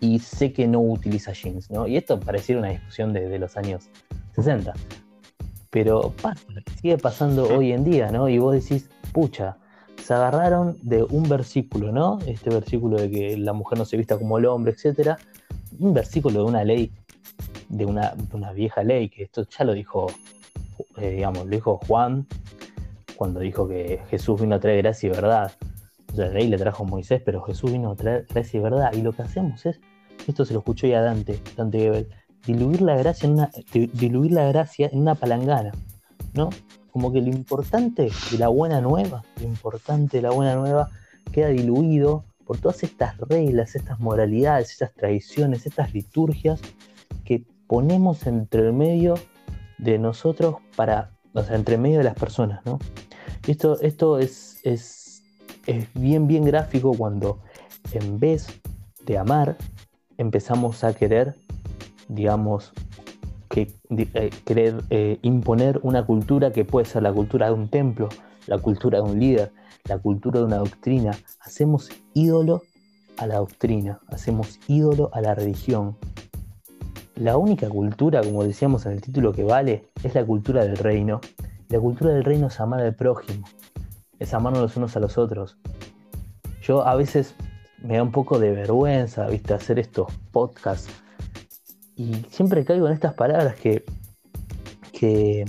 y 0.00 0.18
sé 0.18 0.52
que 0.52 0.66
no 0.66 0.80
utiliza 0.80 1.32
jeans, 1.32 1.70
¿no? 1.70 1.86
Y 1.86 1.96
esto 1.96 2.18
pareciera 2.18 2.60
una 2.60 2.70
discusión 2.70 3.12
de, 3.12 3.38
los 3.38 3.56
años 3.56 3.88
60. 4.34 4.72
Pero 5.70 6.12
pasa, 6.20 6.42
sigue 6.80 6.98
pasando 6.98 7.44
hoy 7.56 7.70
en 7.70 7.84
día, 7.84 8.10
¿no? 8.10 8.28
Y 8.28 8.38
vos 8.38 8.52
decís, 8.52 8.90
pucha, 9.12 9.56
se 10.02 10.12
agarraron 10.12 10.76
de 10.82 11.04
un 11.04 11.28
versículo, 11.28 11.92
¿no? 11.92 12.18
Este 12.26 12.50
versículo 12.50 12.96
de 12.96 13.10
que 13.12 13.36
la 13.36 13.52
mujer 13.52 13.78
no 13.78 13.84
se 13.84 13.96
vista 13.96 14.18
como 14.18 14.38
el 14.38 14.46
hombre, 14.46 14.72
etcétera. 14.72 15.18
Un 15.78 15.94
versículo 15.94 16.40
de 16.40 16.46
una 16.46 16.64
ley, 16.64 16.90
de 17.68 17.86
una, 17.86 18.12
vieja 18.52 18.82
ley, 18.82 19.08
que 19.08 19.22
esto 19.22 19.46
ya 19.56 19.64
lo 19.64 19.72
dijo, 19.72 20.08
eh, 20.96 21.10
digamos, 21.10 21.44
lo 21.44 21.50
dijo 21.50 21.78
Juan 21.86 22.26
cuando 23.20 23.40
dijo 23.40 23.68
que 23.68 24.00
Jesús 24.08 24.40
vino 24.40 24.54
a 24.54 24.60
traer 24.60 24.78
gracia 24.78 25.08
y 25.08 25.10
verdad. 25.10 25.52
O 26.10 26.16
sea, 26.16 26.28
la 26.28 26.32
ley 26.32 26.48
le 26.48 26.56
trajo 26.56 26.84
a 26.84 26.86
Moisés, 26.86 27.20
pero 27.22 27.42
Jesús 27.42 27.70
vino 27.70 27.90
a 27.90 27.94
traer 27.94 28.26
gracia 28.32 28.56
y 28.56 28.62
verdad. 28.62 28.94
Y 28.94 29.02
lo 29.02 29.12
que 29.12 29.20
hacemos 29.20 29.66
es, 29.66 29.78
esto 30.26 30.46
se 30.46 30.54
lo 30.54 30.60
escuchó 30.60 30.86
ya 30.86 31.02
Dante, 31.02 31.38
Dante 31.54 31.80
Gebel, 31.80 32.08
diluir 32.46 32.80
la 32.80 32.96
gracia 32.96 33.26
en 33.26 33.34
una, 33.34 33.50
diluir 33.92 34.32
la 34.32 34.46
gracia 34.46 34.88
en 34.90 35.00
una 35.00 35.16
palangana, 35.16 35.72
¿no? 36.32 36.48
Como 36.92 37.12
que 37.12 37.20
lo 37.20 37.28
importante 37.28 38.10
de 38.30 38.38
la 38.38 38.48
buena 38.48 38.80
nueva, 38.80 39.22
lo 39.38 39.46
importante 39.46 40.16
de 40.16 40.22
la 40.22 40.30
buena 40.30 40.54
nueva 40.54 40.88
queda 41.30 41.48
diluido 41.48 42.24
por 42.46 42.56
todas 42.56 42.82
estas 42.82 43.18
reglas, 43.18 43.74
estas 43.74 44.00
moralidades, 44.00 44.70
estas 44.70 44.94
tradiciones, 44.94 45.66
estas 45.66 45.92
liturgias 45.92 46.62
que 47.26 47.44
ponemos 47.66 48.26
entre 48.26 48.62
el 48.62 48.72
medio 48.72 49.16
de 49.76 49.98
nosotros 49.98 50.56
para, 50.74 51.10
o 51.34 51.42
sea, 51.42 51.56
entre 51.56 51.76
medio 51.76 51.98
de 51.98 52.04
las 52.04 52.14
personas, 52.14 52.64
¿no? 52.64 52.78
Esto, 53.46 53.80
esto 53.80 54.18
es, 54.18 54.60
es, 54.64 55.22
bien, 55.94 56.26
bien 56.26 56.44
gráfico 56.44 56.92
cuando 56.94 57.38
en 57.92 58.18
vez 58.18 58.48
de 59.06 59.18
amar, 59.18 59.56
empezamos 60.18 60.84
a 60.84 60.92
querer, 60.94 61.34
digamos, 62.08 62.72
que, 63.48 63.72
eh, 63.90 64.30
querer 64.44 64.82
eh, 64.90 65.18
imponer 65.22 65.80
una 65.82 66.04
cultura 66.04 66.52
que 66.52 66.64
puede 66.64 66.86
ser 66.86 67.02
la 67.02 67.12
cultura 67.12 67.46
de 67.46 67.54
un 67.54 67.68
templo, 67.68 68.08
la 68.46 68.58
cultura 68.58 68.98
de 68.98 69.10
un 69.10 69.18
líder, 69.18 69.52
la 69.88 69.98
cultura 69.98 70.40
de 70.40 70.46
una 70.46 70.58
doctrina. 70.58 71.12
Hacemos 71.40 71.88
ídolo 72.14 72.62
a 73.16 73.26
la 73.26 73.36
doctrina, 73.36 74.00
hacemos 74.08 74.60
ídolo 74.68 75.10
a 75.12 75.20
la 75.20 75.34
religión. 75.34 75.96
La 77.16 77.36
única 77.36 77.68
cultura, 77.68 78.22
como 78.22 78.44
decíamos 78.44 78.86
en 78.86 78.92
el 78.92 79.00
título 79.00 79.32
que 79.32 79.44
vale, 79.44 79.84
es 80.02 80.14
la 80.14 80.24
cultura 80.24 80.64
del 80.64 80.76
reino. 80.76 81.20
La 81.70 81.78
cultura 81.78 82.10
del 82.10 82.24
reino 82.24 82.48
es 82.48 82.58
amar 82.58 82.80
al 82.80 82.96
prójimo, 82.96 83.46
es 84.18 84.34
amarnos 84.34 84.60
los 84.60 84.76
unos 84.76 84.96
a 84.96 85.00
los 85.00 85.16
otros. 85.18 85.56
Yo 86.62 86.84
a 86.84 86.96
veces 86.96 87.36
me 87.80 87.94
da 87.94 88.02
un 88.02 88.10
poco 88.10 88.40
de 88.40 88.50
vergüenza, 88.50 89.28
¿viste? 89.28 89.54
Hacer 89.54 89.78
estos 89.78 90.12
podcasts. 90.32 90.90
Y 91.94 92.26
siempre 92.28 92.64
caigo 92.64 92.88
en 92.88 92.92
estas 92.92 93.14
palabras 93.14 93.54
que, 93.54 93.84
que 94.92 95.44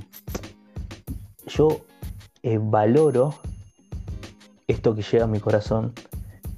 yo 1.48 1.82
eh, 2.44 2.60
valoro 2.62 3.34
esto 4.68 4.94
que 4.94 5.01
llega 5.01 5.24
a 5.24 5.28
mi 5.28 5.40
corazón 5.40 5.94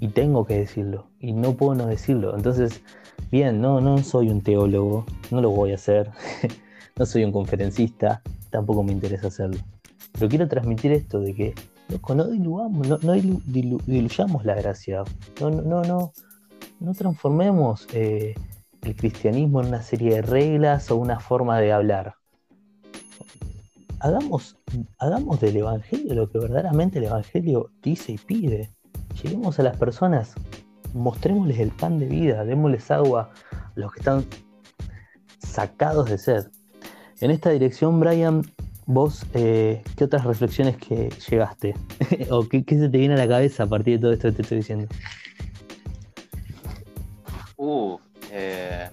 y 0.02 0.10
tengo 0.10 0.46
que 0.46 0.58
decirlo. 0.58 1.08
Y 1.22 1.32
no 1.32 1.54
puedo 1.54 1.76
no 1.76 1.86
decirlo. 1.86 2.36
Entonces, 2.36 2.82
bien, 3.32 3.62
no, 3.62 3.80
no 3.80 3.98
soy 4.00 4.28
un 4.28 4.42
teólogo, 4.42 5.06
no 5.32 5.40
lo 5.40 5.52
voy 5.52 5.72
a 5.72 5.76
hacer. 5.76 6.12
no 6.98 7.06
soy 7.06 7.24
un 7.24 7.32
conferencista, 7.32 8.22
tampoco 8.54 8.84
me 8.84 8.94
interesa 8.94 9.28
hacerlo. 9.28 9.60
Pero 10.14 10.30
quiero 10.30 10.48
transmitir 10.48 10.92
esto 10.92 11.20
de 11.20 11.34
que 11.34 11.56
no 12.16 12.26
diluyamos, 12.26 13.04
no, 13.04 13.14
diluyamos 13.14 14.46
la 14.46 14.56
gracia, 14.56 15.04
no, 15.42 15.50
no, 15.50 15.82
no, 15.82 16.14
no 16.80 16.94
transformemos 16.94 17.88
eh, 17.94 18.36
el 18.84 18.96
cristianismo 18.96 19.62
en 19.62 19.68
una 19.68 19.82
serie 19.82 20.16
de 20.16 20.22
reglas 20.22 20.92
o 20.92 20.98
una 20.98 21.20
forma 21.20 21.60
de 21.60 21.74
hablar. 21.74 22.16
Hagamos, 24.00 24.58
hagamos 25.00 25.40
del 25.40 25.58
Evangelio 25.58 26.14
lo 26.14 26.30
que 26.30 26.38
verdaderamente 26.38 27.00
el 27.00 27.06
Evangelio 27.06 27.72
dice 27.82 28.12
y 28.12 28.18
pide. 28.18 28.70
Lleguemos 29.22 29.60
a 29.60 29.64
las 29.64 29.78
personas, 29.78 30.36
mostrémosles 30.94 31.60
el 31.60 31.72
pan 31.72 31.98
de 32.00 32.06
vida, 32.06 32.44
démosles 32.44 32.92
agua 32.92 33.32
a 33.52 33.80
los 33.80 33.92
que 33.94 34.00
están 34.00 34.26
sacados 35.40 36.10
de 36.10 36.18
sed. 36.18 36.48
En 37.24 37.32
esta 37.32 37.52
dirección, 37.52 38.02
Brian, 38.02 38.42
vos, 38.86 39.26
eh, 39.34 39.82
¿qué 39.96 40.04
otras 40.04 40.26
reflexiones 40.26 40.76
que 40.76 41.10
llegaste? 41.30 41.74
¿O 42.30 42.50
qué, 42.50 42.66
se 42.68 42.90
te 42.90 42.98
viene 42.98 43.14
a 43.14 43.18
la 43.18 43.30
cabeza 43.30 43.64
a 43.64 43.66
partir 43.66 43.96
de 43.96 44.02
todo 44.02 44.12
esto 44.12 44.28
que 44.28 44.34
te 44.34 44.42
estoy 44.42 44.58
diciendo? 44.58 44.94
Uh, 47.56 47.98
eh, 48.30 48.90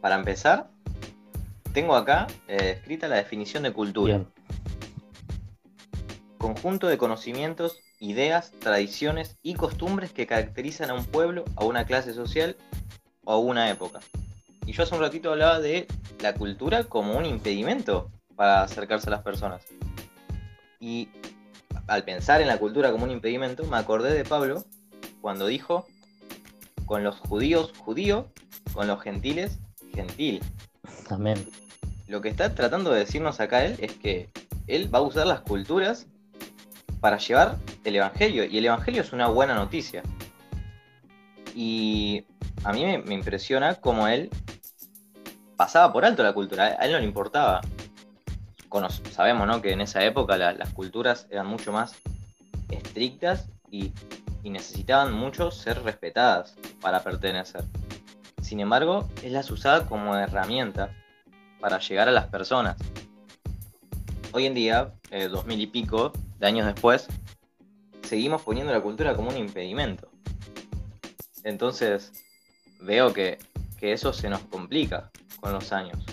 para 0.00 0.14
empezar, 0.14 0.70
tengo 1.72 1.96
acá 1.96 2.28
eh, 2.46 2.76
escrita 2.78 3.08
la 3.08 3.16
definición 3.16 3.64
de 3.64 3.72
cultura. 3.72 4.24
Conjunto 6.38 6.86
de 6.86 6.98
conocimientos, 6.98 7.80
ideas, 7.98 8.52
tradiciones 8.60 9.38
y 9.42 9.54
costumbres 9.54 10.12
que 10.12 10.28
caracterizan 10.28 10.90
a 10.90 10.94
un 10.94 11.04
pueblo, 11.04 11.44
a 11.56 11.64
una 11.64 11.84
clase 11.84 12.14
social 12.14 12.56
o 13.24 13.32
a 13.32 13.38
una 13.38 13.68
época. 13.70 13.98
Y 14.66 14.72
yo 14.72 14.84
hace 14.84 14.94
un 14.94 15.00
ratito 15.00 15.32
hablaba 15.32 15.58
de 15.58 15.88
la 16.22 16.34
cultura 16.34 16.84
como 16.84 17.16
un 17.16 17.26
impedimento 17.26 18.10
para 18.36 18.62
acercarse 18.62 19.08
a 19.08 19.10
las 19.10 19.22
personas. 19.22 19.64
Y 20.78 21.08
al 21.86 22.04
pensar 22.04 22.40
en 22.40 22.48
la 22.48 22.58
cultura 22.58 22.90
como 22.90 23.04
un 23.04 23.10
impedimento, 23.10 23.64
me 23.64 23.76
acordé 23.76 24.14
de 24.14 24.24
Pablo 24.24 24.64
cuando 25.20 25.46
dijo, 25.46 25.86
con 26.86 27.04
los 27.04 27.18
judíos 27.18 27.72
judío, 27.78 28.30
con 28.72 28.86
los 28.86 29.00
gentiles 29.00 29.58
gentil. 29.94 30.40
Amén. 31.10 31.44
Lo 32.06 32.20
que 32.20 32.28
está 32.28 32.54
tratando 32.54 32.90
de 32.90 33.00
decirnos 33.00 33.40
acá 33.40 33.64
él 33.64 33.76
es 33.80 33.92
que 33.92 34.30
él 34.66 34.92
va 34.92 34.98
a 34.98 35.02
usar 35.02 35.26
las 35.26 35.40
culturas 35.40 36.06
para 37.00 37.18
llevar 37.18 37.56
el 37.84 37.96
Evangelio. 37.96 38.44
Y 38.44 38.58
el 38.58 38.66
Evangelio 38.66 39.02
es 39.02 39.12
una 39.12 39.28
buena 39.28 39.54
noticia. 39.54 40.02
Y 41.54 42.24
a 42.64 42.72
mí 42.72 42.84
me, 42.84 43.14
impresiona 43.14 43.74
cómo 43.76 44.06
él 44.08 44.30
pasaba 45.60 45.92
por 45.92 46.06
alto 46.06 46.22
la 46.22 46.32
cultura, 46.32 46.78
a 46.80 46.86
él 46.86 46.92
no 46.92 46.98
le 46.98 47.04
importaba. 47.04 47.60
sabemos 49.10 49.60
que 49.60 49.72
en 49.72 49.82
esa 49.82 50.02
época 50.02 50.38
las 50.38 50.72
culturas 50.72 51.26
eran 51.28 51.48
mucho 51.48 51.70
más 51.70 51.96
estrictas 52.70 53.46
y, 53.70 53.92
necesitaban 54.42 55.12
mucho 55.12 55.50
ser 55.50 55.82
respetadas 55.82 56.56
para 56.80 57.02
pertenecer. 57.02 57.62
Sin 58.40 58.60
embargo, 58.60 59.06
él 59.22 59.34
las 59.34 59.50
usaba 59.50 59.84
como 59.84 60.16
herramienta 60.16 60.96
para 61.60 61.78
llegar 61.78 62.08
a 62.08 62.12
las 62.12 62.28
personas. 62.28 62.78
Hoy 64.32 64.46
en 64.46 64.54
día, 64.54 64.94
eh, 65.10 65.28
dos 65.28 65.44
mil 65.44 65.60
y 65.60 65.66
pico 65.66 66.10
de 66.38 66.46
años 66.46 66.64
después, 66.64 67.06
seguimos 68.00 68.40
poniendo 68.40 68.72
la 68.72 68.80
cultura 68.80 69.14
como 69.14 69.28
un 69.28 69.36
impedimento. 69.36 70.08
Entonces, 71.44 72.12
veo 72.80 73.12
que 73.12 73.36
eso 73.82 74.14
se 74.14 74.30
nos 74.30 74.40
complica 74.44 75.10
con 75.40 75.52
los 75.52 75.72
años. 75.72 76.04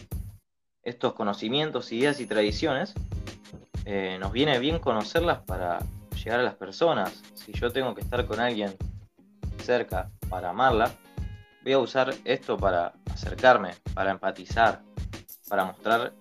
Estos 0.83 1.13
conocimientos, 1.13 1.91
ideas 1.91 2.19
y 2.19 2.25
tradiciones, 2.27 2.93
eh, 3.85 4.17
nos 4.19 4.31
viene 4.31 4.59
bien 4.59 4.79
conocerlas 4.79 5.39
para 5.39 5.79
llegar 6.15 6.39
a 6.39 6.43
las 6.43 6.55
personas. 6.55 7.21
Si 7.35 7.51
yo 7.53 7.71
tengo 7.71 7.93
que 7.93 8.01
estar 8.01 8.25
con 8.25 8.39
alguien 8.39 8.75
cerca 9.63 10.09
para 10.29 10.49
amarla, 10.49 10.91
voy 11.63 11.73
a 11.73 11.79
usar 11.79 12.13
esto 12.23 12.57
para 12.57 12.93
acercarme, 13.11 13.75
para 13.93 14.11
empatizar, 14.11 14.81
para 15.49 15.65
mostrar 15.65 16.13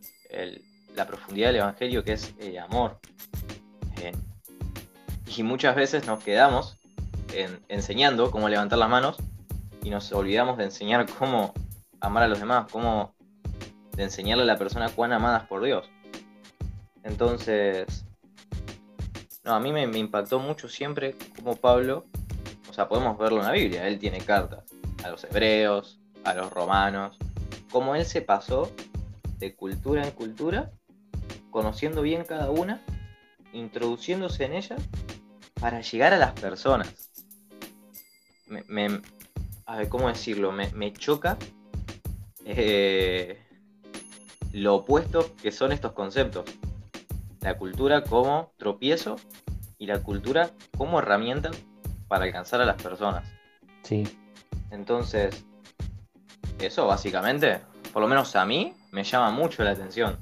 la 0.94 1.06
profundidad 1.06 1.48
del 1.48 1.56
Evangelio 1.56 2.02
que 2.02 2.14
es 2.14 2.34
el 2.38 2.58
amor. 2.58 2.98
Y 5.36 5.42
muchas 5.42 5.76
veces 5.76 6.06
nos 6.06 6.22
quedamos 6.24 6.78
enseñando 7.68 8.30
cómo 8.30 8.48
levantar 8.48 8.78
las 8.78 8.88
manos 8.88 9.16
y 9.82 9.90
nos 9.90 10.10
olvidamos 10.12 10.56
de 10.56 10.64
enseñar 10.64 11.06
cómo 11.18 11.52
amar 12.00 12.24
a 12.24 12.28
los 12.28 12.38
demás, 12.38 12.66
cómo 12.70 13.14
de 13.92 14.04
enseñarle 14.04 14.42
a 14.42 14.46
la 14.46 14.58
persona 14.58 14.88
cuán 14.90 15.12
amadas 15.12 15.46
por 15.46 15.64
Dios. 15.64 15.90
Entonces, 17.02 18.04
no, 19.44 19.54
a 19.54 19.60
mí 19.60 19.72
me, 19.72 19.82
impactó 19.98 20.38
mucho 20.38 20.68
siempre 20.68 21.16
como 21.36 21.56
Pablo, 21.56 22.04
o 22.68 22.72
sea, 22.72 22.88
podemos 22.88 23.16
verlo 23.16 23.38
en 23.40 23.46
la 23.46 23.52
Biblia, 23.52 23.86
él 23.86 23.98
tiene 23.98 24.18
cartas 24.18 24.64
a 25.04 25.10
los 25.10 25.24
hebreos, 25.24 26.00
a 26.24 26.34
los 26.34 26.52
romanos, 26.52 27.16
cómo 27.70 27.94
él 27.94 28.04
se 28.04 28.22
pasó 28.22 28.72
de 29.38 29.54
cultura 29.54 30.04
en 30.04 30.10
cultura, 30.10 30.72
conociendo 31.50 32.02
bien 32.02 32.24
cada 32.24 32.50
una, 32.50 32.82
introduciéndose 33.52 34.44
en 34.44 34.54
ellas 34.54 34.82
para 35.60 35.80
llegar 35.80 36.12
a 36.12 36.18
las 36.18 36.32
personas. 36.32 37.10
A 39.66 39.76
ver, 39.76 39.88
¿cómo 39.88 40.08
decirlo? 40.08 40.52
Me, 40.52 40.92
choca 40.92 41.38
eh, 42.46 43.38
lo 44.52 44.76
opuesto 44.76 45.34
que 45.42 45.50
son 45.50 45.72
estos 45.72 45.92
conceptos. 45.92 46.44
La 47.40 47.58
cultura 47.58 48.02
como 48.02 48.52
tropiezo 48.56 49.16
y 49.78 49.86
la 49.86 50.02
cultura 50.02 50.50
como 50.76 50.98
herramienta 50.98 51.50
para 52.08 52.24
alcanzar 52.24 52.60
a 52.60 52.64
las 52.64 52.80
personas. 52.80 53.28
Sí. 53.82 54.04
Entonces, 54.70 55.44
eso 56.60 56.86
básicamente, 56.86 57.60
por 57.92 58.02
lo 58.02 58.08
menos 58.08 58.34
a 58.36 58.46
mí, 58.46 58.74
me 58.92 59.04
llama 59.04 59.30
mucho 59.30 59.62
la 59.64 59.72
atención. 59.72 60.16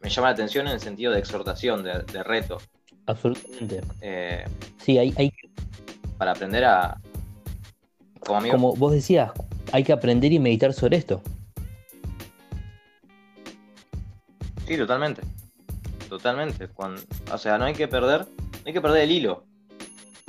Me 0.00 0.10
llama 0.10 0.28
la 0.28 0.34
atención 0.34 0.66
en 0.66 0.74
el 0.74 0.80
sentido 0.80 1.12
de 1.12 1.18
exhortación, 1.18 1.82
de, 1.82 2.22
reto. 2.22 2.58
Absolutamente. 3.06 3.80
Eh, 4.00 4.44
sí, 4.78 4.98
hay, 4.98 5.14
hay... 5.16 5.32
Para 6.18 6.32
aprender 6.32 6.64
a... 6.64 7.00
Como, 8.20 8.48
como 8.48 8.76
vos 8.76 8.92
decías, 8.92 9.32
hay 9.72 9.82
que 9.82 9.92
aprender 9.92 10.32
y 10.32 10.38
meditar 10.38 10.72
sobre 10.72 10.96
esto. 10.96 11.22
Sí, 14.66 14.76
totalmente. 14.76 15.22
Totalmente. 16.08 16.68
Cuando, 16.68 17.00
o 17.32 17.38
sea, 17.38 17.58
no 17.58 17.64
hay 17.64 17.74
que 17.74 17.88
perder, 17.88 18.20
no 18.20 18.62
hay 18.66 18.72
que 18.72 18.80
perder 18.80 19.02
el 19.02 19.10
hilo. 19.10 19.44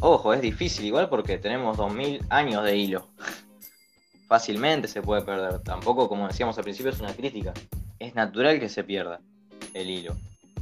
Ojo, 0.01 0.33
es 0.33 0.41
difícil 0.41 0.85
igual 0.85 1.09
porque 1.09 1.37
tenemos 1.37 1.77
2000 1.77 2.25
años 2.29 2.63
de 2.63 2.75
hilo 2.75 3.07
fácilmente 4.27 4.87
se 4.87 5.01
puede 5.01 5.21
perder. 5.21 5.59
Tampoco, 5.59 6.09
como 6.09 6.27
decíamos 6.27 6.57
al 6.57 6.63
principio, 6.63 6.91
es 6.91 6.99
una 6.99 7.13
crítica. 7.13 7.53
Es 7.99 8.15
natural 8.15 8.59
que 8.59 8.69
se 8.69 8.83
pierda 8.83 9.19
el 9.73 9.89
hilo, 9.89 10.15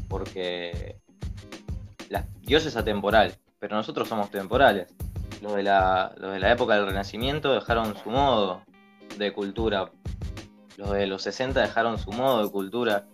porque 0.07 0.97
la, 2.09 2.25
Dios 2.41 2.65
es 2.65 2.75
atemporal, 2.75 3.35
pero 3.59 3.75
nosotros 3.75 4.07
somos 4.07 4.29
temporales. 4.29 4.93
Los 5.41 5.55
de, 5.55 5.63
la, 5.63 6.13
los 6.17 6.33
de 6.33 6.39
la 6.39 6.51
época 6.51 6.75
del 6.75 6.85
Renacimiento 6.85 7.53
dejaron 7.53 7.97
su 7.97 8.09
modo 8.09 8.61
de 9.17 9.33
cultura, 9.33 9.91
los 10.77 10.91
de 10.91 11.05
los 11.05 11.21
60 11.23 11.59
dejaron 11.59 11.97
su 11.97 12.11
modo 12.11 12.43
de 12.43 12.51
cultura, 12.51 13.05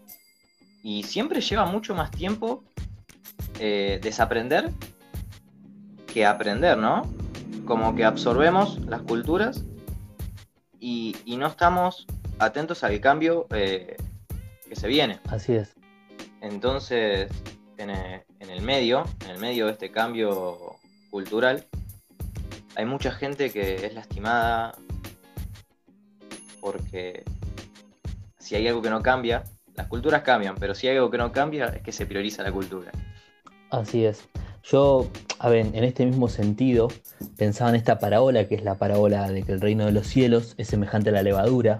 y 0.83 1.03
siempre 1.03 1.41
lleva 1.41 1.65
mucho 1.65 1.95
más 1.95 2.11
tiempo 2.11 2.63
eh, 3.59 3.99
desaprender 4.01 4.71
que 6.11 6.25
aprender, 6.25 6.77
¿no? 6.77 7.03
Como 7.65 7.95
que 7.95 8.03
absorbemos 8.03 8.79
las 8.85 9.01
culturas 9.01 9.63
y, 10.79 11.15
no 11.37 11.47
estamos 11.47 12.07
atentos 12.39 12.83
al 12.83 12.99
cambio 12.99 13.47
eh, 13.51 13.95
que 14.67 14.75
se 14.75 14.87
viene. 14.87 15.19
Así 15.29 15.53
es. 15.53 15.75
Entonces, 16.41 17.31
en 17.77 17.89
el, 17.89 18.61
medio, 18.61 19.05
en 19.23 19.31
el 19.31 19.39
medio 19.39 19.65
de 19.67 19.73
este 19.73 19.91
cambio 19.91 20.77
cultural, 21.09 21.65
hay 22.75 22.85
mucha 22.85 23.11
gente 23.11 23.51
que 23.51 23.85
es 23.85 23.93
lastimada 23.93 24.73
porque 26.59 27.23
si 28.37 28.55
hay 28.55 28.67
algo 28.67 28.81
que 28.81 28.89
no 28.89 29.01
cambia, 29.01 29.43
las 29.79 29.87
culturas 29.87 30.23
cambian, 30.23 30.55
pero 30.59 30.75
si 30.75 30.89
hay 30.89 30.97
algo 30.97 31.09
que 31.09 31.17
no 31.17 31.31
cambia 31.31 31.67
es 31.67 31.81
que 31.81 31.93
se 31.93 32.05
prioriza 32.05 32.43
la 32.43 32.51
cultura. 32.51 32.91
Así 33.69 34.03
es. 34.03 34.27
Yo, 34.61 35.07
a 35.39 35.47
ver, 35.47 35.67
en 35.67 35.85
este 35.85 36.05
mismo 36.05 36.27
sentido, 36.27 36.89
pensaba 37.37 37.69
en 37.69 37.77
esta 37.77 37.97
parábola, 37.97 38.45
que 38.45 38.55
es 38.55 38.63
la 38.65 38.75
parábola 38.75 39.31
de 39.31 39.41
que 39.43 39.53
el 39.53 39.61
reino 39.61 39.85
de 39.85 39.93
los 39.93 40.05
cielos 40.05 40.53
es 40.57 40.67
semejante 40.67 41.11
a 41.11 41.13
la 41.13 41.23
levadura, 41.23 41.77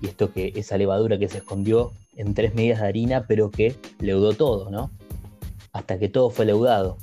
y 0.00 0.06
esto 0.06 0.32
que 0.32 0.52
esa 0.54 0.78
levadura 0.78 1.18
que 1.18 1.28
se 1.28 1.38
escondió 1.38 1.90
en 2.14 2.32
tres 2.32 2.54
medidas 2.54 2.80
de 2.80 2.86
harina, 2.86 3.24
pero 3.26 3.50
que 3.50 3.74
leudó 3.98 4.34
todo, 4.34 4.70
¿no? 4.70 4.92
Hasta 5.72 5.98
que 5.98 6.08
todo 6.08 6.30
fue 6.30 6.44
leudado. 6.44 6.96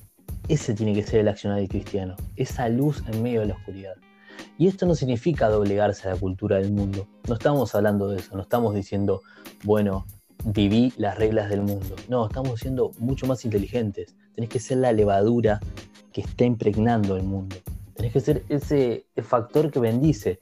Ese 0.47 0.73
tiene 0.73 0.93
que 0.93 1.03
ser 1.03 1.19
el 1.19 1.27
accionar 1.27 1.59
del 1.59 1.67
cristiano, 1.67 2.15
esa 2.37 2.69
luz 2.69 3.03
en 3.11 3.21
medio 3.21 3.41
de 3.41 3.47
la 3.47 3.55
oscuridad. 3.55 3.95
Y 4.57 4.67
esto 4.67 4.85
no 4.85 4.95
significa 4.95 5.49
doblegarse 5.49 6.07
a 6.07 6.13
la 6.13 6.19
cultura 6.19 6.57
del 6.57 6.71
mundo. 6.71 7.07
No 7.27 7.35
estamos 7.35 7.73
hablando 7.75 8.07
de 8.07 8.17
eso, 8.17 8.35
no 8.35 8.41
estamos 8.41 8.73
diciendo, 8.73 9.21
bueno, 9.63 10.05
viví 10.45 10.93
las 10.97 11.17
reglas 11.17 11.49
del 11.49 11.61
mundo. 11.61 11.95
No, 12.09 12.27
estamos 12.27 12.59
siendo 12.59 12.91
mucho 12.99 13.27
más 13.27 13.45
inteligentes 13.45 14.15
tenés 14.37 14.51
que 14.51 14.59
ser 14.59 14.77
la 14.77 14.93
levadura 14.93 15.59
que 16.13 16.21
está 16.21 16.45
impregnando 16.45 17.17
el 17.17 17.23
mundo. 17.23 17.55
Tenés 17.95 18.13
que 18.13 18.19
ser 18.19 18.43
ese 18.49 19.07
factor 19.23 19.71
que 19.71 19.79
bendice. 19.79 20.37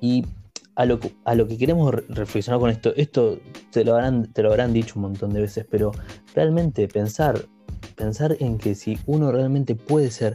Y 0.00 0.26
a 0.74 0.84
lo, 0.84 0.98
a 1.24 1.36
lo 1.36 1.46
que 1.46 1.56
queremos 1.56 1.94
reflexionar 2.08 2.58
con 2.58 2.70
esto, 2.70 2.92
esto 2.96 3.38
te 3.70 3.84
lo, 3.84 3.94
habrán, 3.94 4.32
te 4.32 4.42
lo 4.42 4.50
habrán 4.50 4.72
dicho 4.72 4.94
un 4.96 5.02
montón 5.02 5.32
de 5.32 5.42
veces, 5.42 5.64
pero 5.70 5.92
realmente 6.34 6.88
pensar, 6.88 7.40
pensar 7.94 8.36
en 8.40 8.58
que 8.58 8.74
si 8.74 8.98
uno 9.06 9.30
realmente 9.30 9.76
puede 9.76 10.10
ser 10.10 10.34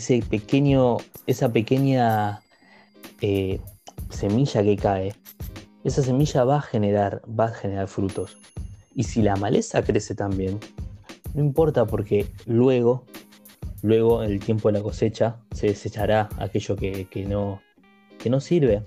ese 0.00 0.22
pequeño, 0.22 0.96
esa 1.26 1.52
pequeña 1.52 2.40
eh, 3.20 3.60
semilla 4.08 4.62
que 4.62 4.76
cae, 4.76 5.14
esa 5.84 6.02
semilla 6.02 6.44
va 6.44 6.56
a 6.56 6.62
generar, 6.62 7.20
va 7.28 7.44
a 7.44 7.52
generar 7.52 7.86
frutos. 7.86 8.38
Y 8.94 9.04
si 9.04 9.20
la 9.20 9.36
maleza 9.36 9.82
crece 9.82 10.14
también, 10.14 10.58
no 11.34 11.44
importa 11.44 11.84
porque 11.84 12.26
luego, 12.46 13.04
luego 13.82 14.24
en 14.24 14.32
el 14.32 14.40
tiempo 14.40 14.68
de 14.68 14.78
la 14.78 14.82
cosecha, 14.82 15.36
se 15.54 15.66
desechará 15.66 16.30
aquello 16.38 16.76
que, 16.76 17.26
no, 17.28 17.60
que 18.18 18.30
no 18.30 18.40
sirve. 18.40 18.82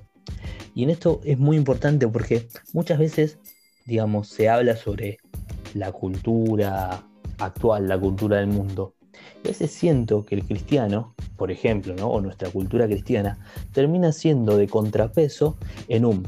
Y 0.73 0.81
en 0.83 0.89
esto 0.89 1.21
es 1.23 1.37
muy 1.37 1.57
importante 1.57 2.07
porque 2.07 2.47
muchas 2.73 2.97
veces, 2.97 3.37
digamos, 3.85 4.29
se 4.29 4.49
habla 4.49 4.75
sobre 4.75 5.19
la 5.75 5.91
cultura 5.91 7.03
actual, 7.37 7.87
la 7.87 7.99
cultura 7.99 8.37
del 8.37 8.47
mundo. 8.47 8.95
A 9.43 9.49
veces 9.49 9.71
siento 9.71 10.25
que 10.25 10.35
el 10.35 10.45
cristiano, 10.45 11.13
por 11.35 11.51
ejemplo, 11.51 11.93
o 12.07 12.21
nuestra 12.21 12.49
cultura 12.49 12.87
cristiana, 12.87 13.37
termina 13.73 14.13
siendo 14.13 14.55
de 14.55 14.69
contrapeso 14.69 15.57
en 15.89 16.05
un 16.05 16.25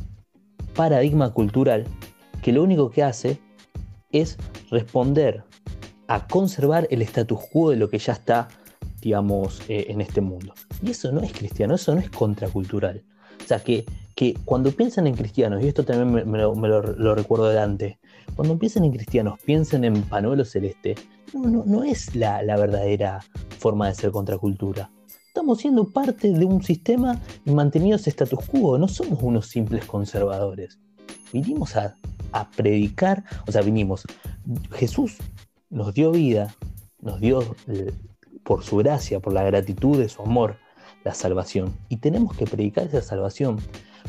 paradigma 0.75 1.31
cultural 1.31 1.85
que 2.43 2.51
lo 2.51 2.61
único 2.61 2.91
que 2.91 3.03
hace 3.03 3.39
es 4.11 4.37
responder 4.69 5.43
a 6.07 6.27
conservar 6.27 6.87
el 6.91 7.01
status 7.03 7.39
quo 7.51 7.69
de 7.69 7.77
lo 7.77 7.89
que 7.89 7.99
ya 7.99 8.13
está, 8.13 8.49
digamos, 8.99 9.61
eh, 9.69 9.85
en 9.87 10.01
este 10.01 10.19
mundo. 10.19 10.53
Y 10.83 10.91
eso 10.91 11.09
no 11.13 11.21
es 11.21 11.31
cristiano, 11.31 11.75
eso 11.75 11.95
no 11.95 12.01
es 12.01 12.09
contracultural. 12.09 13.05
O 13.41 13.47
sea, 13.47 13.59
que, 13.59 13.85
que 14.15 14.33
cuando 14.45 14.71
piensan 14.71 15.07
en 15.07 15.15
cristianos, 15.15 15.61
y 15.61 15.67
esto 15.67 15.83
también 15.83 16.29
me, 16.29 16.37
lo, 16.37 17.15
recuerdo 17.15 17.49
de 17.49 17.55
Dante, 17.55 17.99
cuando 18.35 18.57
piensan 18.57 18.85
en 18.85 18.93
cristianos, 18.93 19.39
piensen 19.45 19.83
en 19.83 20.01
panuelo 20.03 20.45
celeste, 20.45 20.95
no, 21.33 21.63
no, 21.65 21.83
es 21.83 22.15
la, 22.15 22.41
verdadera 22.41 23.19
forma 23.59 23.87
de 23.87 23.95
ser 23.95 24.11
contracultura. 24.11 24.89
Estamos 25.27 25.59
siendo 25.59 25.89
parte 25.89 26.31
de 26.31 26.45
un 26.45 26.63
sistema 26.63 27.21
y 27.43 27.51
manteniendo 27.51 27.97
ese 27.97 28.09
status 28.09 28.39
quo, 28.47 28.77
no 28.77 28.87
somos 28.87 29.21
unos 29.21 29.47
simples 29.47 29.85
conservadores. 29.85 30.79
Vinimos 31.33 31.75
a, 31.75 31.95
a 32.31 32.49
predicar, 32.51 33.25
o 33.45 33.51
sea, 33.51 33.61
vinimos. 33.61 34.03
Jesús 34.71 35.17
nos 35.69 35.93
dio 35.93 36.11
vida, 36.11 36.55
nos 37.01 37.19
dio 37.19 37.41
eh, 37.67 37.91
por 38.43 38.63
su 38.63 38.77
gracia, 38.77 39.19
por 39.19 39.33
la 39.33 39.43
gratitud 39.43 39.97
de 39.97 40.07
su 40.07 40.21
amor, 40.21 40.57
la 41.03 41.13
salvación. 41.13 41.73
Y 41.89 41.97
tenemos 41.97 42.35
que 42.35 42.45
predicar 42.45 42.87
esa 42.87 43.01
salvación, 43.01 43.57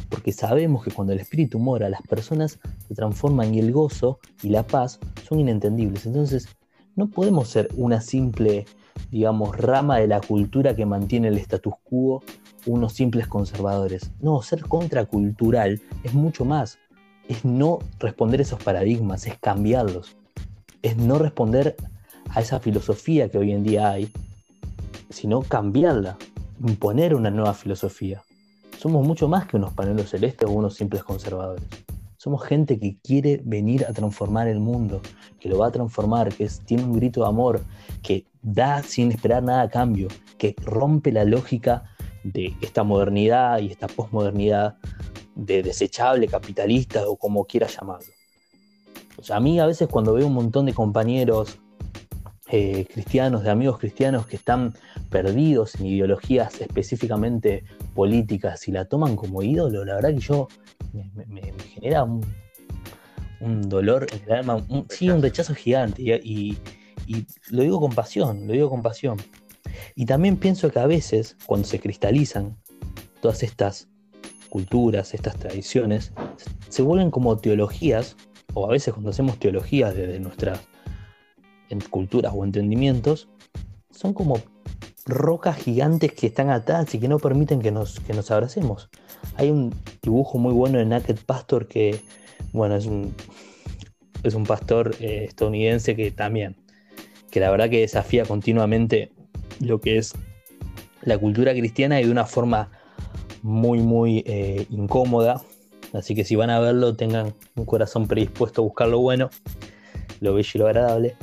porque 0.09 0.33
sabemos 0.33 0.85
que 0.85 0.91
cuando 0.91 1.13
el 1.13 1.21
Espíritu 1.21 1.59
mora, 1.59 1.89
las 1.89 2.03
personas 2.03 2.59
se 2.89 2.95
transforman 2.95 3.55
y 3.55 3.61
el 3.61 3.73
gozo 3.73 4.19
y 4.43 4.49
la 4.49 4.67
paz 4.67 4.99
son 5.27 5.41
inentendibles. 5.41 6.07
Entonces, 6.07 6.49
no 6.95 7.09
podemos 7.09 7.49
ser 7.49 7.69
una 7.77 8.01
simple, 8.01 8.67
digamos, 9.11 9.57
rama 9.57 9.99
de 9.99 10.09
la 10.09 10.21
cultura 10.21 10.75
que 10.75 10.87
mantiene 10.87 11.29
el 11.29 11.39
status 11.39 11.75
quo, 11.85 12.23
unos 12.67 12.93
simples 12.93 13.27
conservadores. 13.27 14.11
No, 14.21 14.43
ser 14.43 14.63
contracultural 14.63 15.81
es 16.05 16.15
mucho 16.15 16.45
más. 16.45 16.79
Es 17.29 17.45
no 17.45 17.81
responder 17.99 18.41
esos 18.41 18.63
paradigmas, 18.63 19.27
es 19.27 19.37
cambiarlos 19.39 20.17
es 20.87 20.97
no 20.97 21.19
responder 21.19 21.77
a 22.31 22.41
esa 22.41 22.61
filosofía 22.61 23.29
que 23.29 23.39
hoy 23.39 23.51
en 23.51 23.65
día 23.65 23.91
hay, 23.91 24.09
sino 25.11 25.43
cambiarla, 25.43 26.17
imponer 26.65 27.15
una 27.15 27.31
nueva 27.31 27.55
filosofía. 27.55 28.23
Somos 28.79 29.07
mucho 29.07 29.29
más 29.29 29.47
que 29.47 29.57
unos 29.57 29.73
panelos 29.73 30.11
celestes 30.11 30.49
o 30.49 30.53
unos 30.53 30.75
simples 30.75 31.03
conservadores. 31.03 31.65
Somos 32.19 32.45
gente 32.45 32.79
que 32.79 32.99
quiere 33.03 33.41
venir 33.45 33.87
a 33.87 33.93
transformar 33.93 34.49
el 34.49 34.61
mundo, 34.61 35.01
que 35.39 35.49
lo 35.49 35.59
va 35.59 35.69
a 35.69 35.71
transformar, 35.71 36.33
que 36.33 36.49
tiene 36.65 36.85
un 36.85 36.93
grito 36.93 37.23
de 37.23 37.29
amor, 37.29 37.63
que 38.03 38.27
da 38.43 38.83
sin 38.83 39.13
esperar 39.13 39.43
nada 39.43 39.63
a 39.63 39.69
cambio, 39.71 40.09
que 40.37 40.55
rompe 40.63 41.13
la 41.13 41.25
lógica 41.25 41.85
de 42.25 42.55
esta 42.61 42.83
modernidad 42.83 43.61
y 43.61 43.71
esta 43.71 43.87
posmodernidad 43.87 44.77
de 45.35 45.63
desechable, 45.63 46.27
capitalista 46.27 47.09
o 47.09 47.17
como 47.17 47.45
quiera 47.45 47.69
llamarlo. 47.69 48.09
O 49.19 49.23
sea, 49.23 49.37
a 49.37 49.41
mí 49.41 49.59
a 49.59 49.67
veces 49.67 49.89
cuando 49.89 50.13
veo 50.15 50.27
un 50.27 50.35
montón 50.35 50.67
de 50.67 50.75
compañeros 50.75 51.59
eh, 52.49 52.87
cristianos, 52.93 53.43
de 53.43 53.51
amigos 53.51 53.79
cristianos 53.79 54.29
que 54.29 54.37
están 54.37 54.73
perdidos 55.11 55.75
en 55.81 55.87
ideologías 55.87 56.61
específicamente 56.61 57.65
políticas 57.93 58.69
y 58.69 58.73
la 58.73 58.85
toman 58.85 59.17
como 59.17 59.43
ídolo, 59.43 59.85
la 59.85 59.97
verdad 59.97 60.11
que 60.11 60.21
yo 60.21 60.47
me, 60.93 61.53
genera 61.75 62.05
un, 62.05 62.23
dolor 63.69 64.07
en 64.13 64.23
el 64.27 64.33
alma, 64.33 64.65
un, 64.69 64.87
sí, 64.89 65.11
un 65.11 65.23
rechazo 65.23 65.57
gigante 65.57 66.03
y, 66.03 66.57
lo 67.51 67.63
digo 67.63 67.81
con 67.81 67.93
pasión, 67.93 68.47
lo 68.47 68.53
digo 68.53 68.71
con 68.71 68.83
pasión. 68.83 69.17
Y 69.97 70.07
también 70.07 70.37
pienso 70.37 70.71
que 70.71 70.79
a 70.79 70.87
veces 70.87 71.37
cuando 71.47 71.67
se 71.67 71.81
cristalizan 71.81 72.57
todas 73.21 73.43
estas 73.43 73.89
culturas, 74.49 75.15
estas 75.15 75.37
tradiciones, 75.37 76.13
se 76.69 76.83
vuelven 76.83 77.11
como 77.11 77.37
teologías, 77.39 78.17
o 78.55 78.67
a 78.67 78.71
veces 78.71 78.95
cuando 78.95 79.11
hacemos 79.11 79.39
teologías 79.39 79.95
desde 79.95 80.21
nuestras 80.21 80.61
culturas 81.91 82.33
o 82.35 82.45
entendimientos, 82.45 83.29
son 83.91 84.13
como 84.13 84.41
rocas 85.07 85.57
gigantes 85.57 86.13
que 86.13 86.27
están 86.27 86.51
atadas 86.51 86.95
y 86.95 86.99
que 86.99 87.09
no 87.09 87.19
permiten 87.19 87.61
que 87.61 87.71
nos, 87.71 88.01
que 88.01 88.13
nos 88.13 88.31
abracemos. 88.31 88.91
Hay 89.37 89.51
un 89.51 89.75
dibujo 90.03 90.39
muy 90.39 90.53
bueno 90.53 90.79
de 90.79 90.85
Naked 90.85 91.19
Pastor 91.25 91.69
que, 91.69 92.01
bueno, 92.53 92.77
es 92.77 92.87
un, 92.87 93.15
es 94.23 94.35
un 94.35 94.45
pastor 94.45 94.95
eh, 95.01 95.25
estadounidense 95.29 95.95
que 95.95 96.11
también, 96.11 96.57
que 97.31 97.41
la 97.41 97.51
verdad 97.51 97.71
que 97.71 97.81
desafía 97.81 98.25
continuamente 98.25 99.13
lo 99.61 99.81
que 99.81 99.99
es 99.99 100.15
la 101.03 101.17
cultura 101.19 101.53
cristiana 101.53 102.01
y 102.01 102.05
de 102.05 102.11
una 102.11 102.27
forma 102.27 102.71
muy, 103.43 103.79
muy 103.79 104.25
eh, 104.27 104.67
incómoda. 104.71 105.41
Así 105.93 106.15
que 106.15 106.25
si 106.25 106.35
van 106.35 106.51
a 106.51 106.59
verlo, 106.59 106.97
tengan 106.97 107.33
un 107.55 107.65
corazón 107.65 108.09
predispuesto 108.09 108.61
a 108.61 108.65
buscar 108.65 108.89
lo 108.89 108.99
bueno, 108.99 109.31
lo 110.21 110.35
bello 110.35 110.51
y 110.55 110.59
lo 110.59 110.67
agradable. 110.67 111.17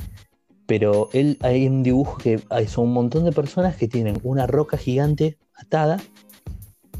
Pero 0.66 1.10
él 1.12 1.38
hay 1.42 1.66
un 1.66 1.82
dibujo 1.82 2.18
que 2.18 2.42
son 2.68 2.84
un 2.84 2.94
montón 2.94 3.24
de 3.24 3.32
personas 3.32 3.76
que 3.76 3.88
tienen 3.88 4.18
una 4.22 4.46
roca 4.46 4.78
gigante 4.78 5.38
atada 5.54 6.00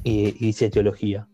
y, 0.02 0.32
dice 0.32 0.70
teología. 0.70 1.28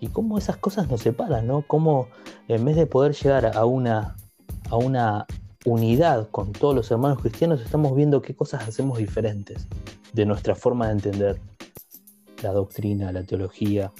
Y 0.00 0.08
cómo 0.08 0.36
esas 0.36 0.56
cosas 0.56 0.90
nos 0.90 1.00
separan, 1.00 1.46
¿no? 1.46 1.62
Cómo 1.62 2.08
en 2.48 2.64
vez 2.64 2.76
de 2.76 2.86
poder 2.86 3.14
llegar 3.14 3.56
a 3.56 3.64
una, 3.64 4.16
a 4.68 4.76
una 4.76 5.26
unidad 5.64 6.28
con 6.30 6.52
todos 6.52 6.74
los 6.74 6.90
hermanos 6.90 7.20
cristianos, 7.20 7.60
estamos 7.60 7.94
viendo 7.94 8.20
qué 8.20 8.34
cosas 8.34 8.68
hacemos 8.68 8.98
diferentes 8.98 9.66
de 10.12 10.26
nuestra 10.26 10.54
forma 10.54 10.86
de 10.86 10.92
entender 10.92 11.40
la 12.42 12.52
doctrina, 12.52 13.12
la 13.12 13.22
teología. 13.22 13.92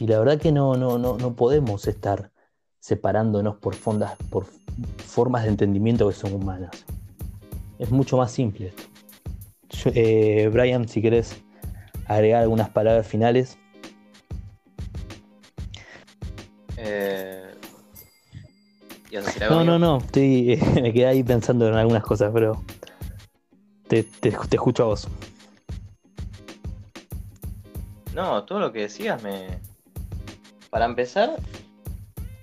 Y 0.00 0.06
la 0.06 0.18
verdad 0.18 0.38
que 0.38 0.52
no, 0.52 0.76
no, 0.76 0.98
no, 0.98 1.16
no 1.18 1.34
podemos 1.34 1.86
estar 1.86 2.30
separándonos 2.80 3.56
por, 3.56 3.74
fondas, 3.74 4.16
por 4.30 4.46
formas 4.98 5.44
de 5.44 5.50
entendimiento 5.50 6.08
que 6.08 6.14
son 6.14 6.34
humanas. 6.34 6.84
Es 7.78 7.90
mucho 7.90 8.16
más 8.16 8.32
simple. 8.32 8.72
Eh, 9.94 10.50
Brian, 10.52 10.88
si 10.88 11.00
querés 11.00 11.40
agregar 12.06 12.42
algunas 12.42 12.70
palabras 12.70 13.06
finales. 13.06 13.58
Eh, 16.76 17.54
no, 19.48 19.64
no, 19.64 19.78
no, 19.78 19.98
estoy, 19.98 20.60
me 20.82 20.92
quedé 20.92 21.06
ahí 21.06 21.22
pensando 21.22 21.68
en 21.68 21.74
algunas 21.74 22.02
cosas, 22.02 22.30
pero 22.32 22.62
te, 23.88 24.02
te, 24.02 24.28
escucho 24.28 24.84
a 24.84 24.86
vos. 24.86 25.08
No, 28.14 28.44
todo 28.44 28.58
lo 28.58 28.72
que 28.72 28.80
decías 28.80 29.22
me... 29.22 29.60
Para 30.70 30.84
empezar, 30.84 31.36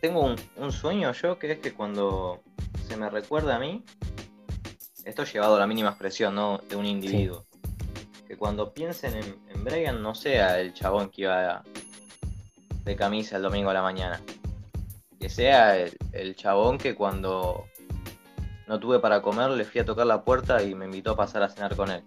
tengo 0.05 0.35
un, 0.57 0.71
sueño 0.71 1.11
yo 1.13 1.39
que 1.39 1.53
es 1.53 1.59
que 1.59 1.73
cuando 1.73 2.43
se 2.87 2.95
me 2.95 3.09
recuerda 3.09 3.55
a 3.55 3.59
mí, 3.59 3.83
esto 5.03 5.23
llevado 5.23 5.55
a 5.55 5.59
la 5.59 5.65
mínima 5.65 5.89
expresión, 5.89 6.35
¿no? 6.35 6.59
De 6.69 6.75
un 6.75 6.85
individuo. 6.85 7.47
Que 8.27 8.37
cuando 8.37 8.71
piensen 8.71 9.15
en, 9.15 9.35
en, 9.49 9.63
Brian 9.63 10.03
no 10.03 10.13
sea 10.13 10.59
el 10.59 10.75
chabón 10.75 11.09
que 11.09 11.23
iba 11.23 11.63
de 12.83 12.95
camisa 12.95 13.37
el 13.37 13.41
domingo 13.41 13.71
a 13.71 13.73
la 13.73 13.81
mañana. 13.81 14.21
Que 15.19 15.27
sea 15.27 15.75
el, 15.75 15.97
el 16.11 16.35
chabón 16.35 16.77
que 16.77 16.93
cuando 16.93 17.65
no 18.67 18.79
tuve 18.79 18.99
para 18.99 19.23
comer 19.23 19.49
le 19.49 19.65
fui 19.65 19.81
a 19.81 19.85
tocar 19.85 20.05
la 20.05 20.23
puerta 20.23 20.61
y 20.61 20.75
me 20.75 20.85
invitó 20.85 21.11
a 21.11 21.15
pasar 21.15 21.41
a 21.41 21.49
cenar 21.49 21.75
con 21.75 21.89
él. 21.89 22.03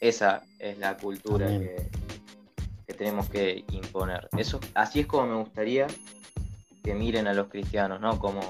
Esa 0.00 0.42
es 0.58 0.78
la 0.78 0.96
cultura 0.96 1.46
que, 1.46 1.88
que, 2.88 2.94
tenemos 2.94 3.30
que 3.30 3.64
imponer. 3.70 4.28
Eso, 4.36 4.58
así 4.74 4.98
es 4.98 5.06
como 5.06 5.26
me 5.26 5.36
gustaría 5.36 5.86
que 6.82 6.94
miren 6.94 7.26
a 7.26 7.34
los 7.34 7.48
cristianos, 7.48 8.00
¿no? 8.00 8.18
Como 8.18 8.40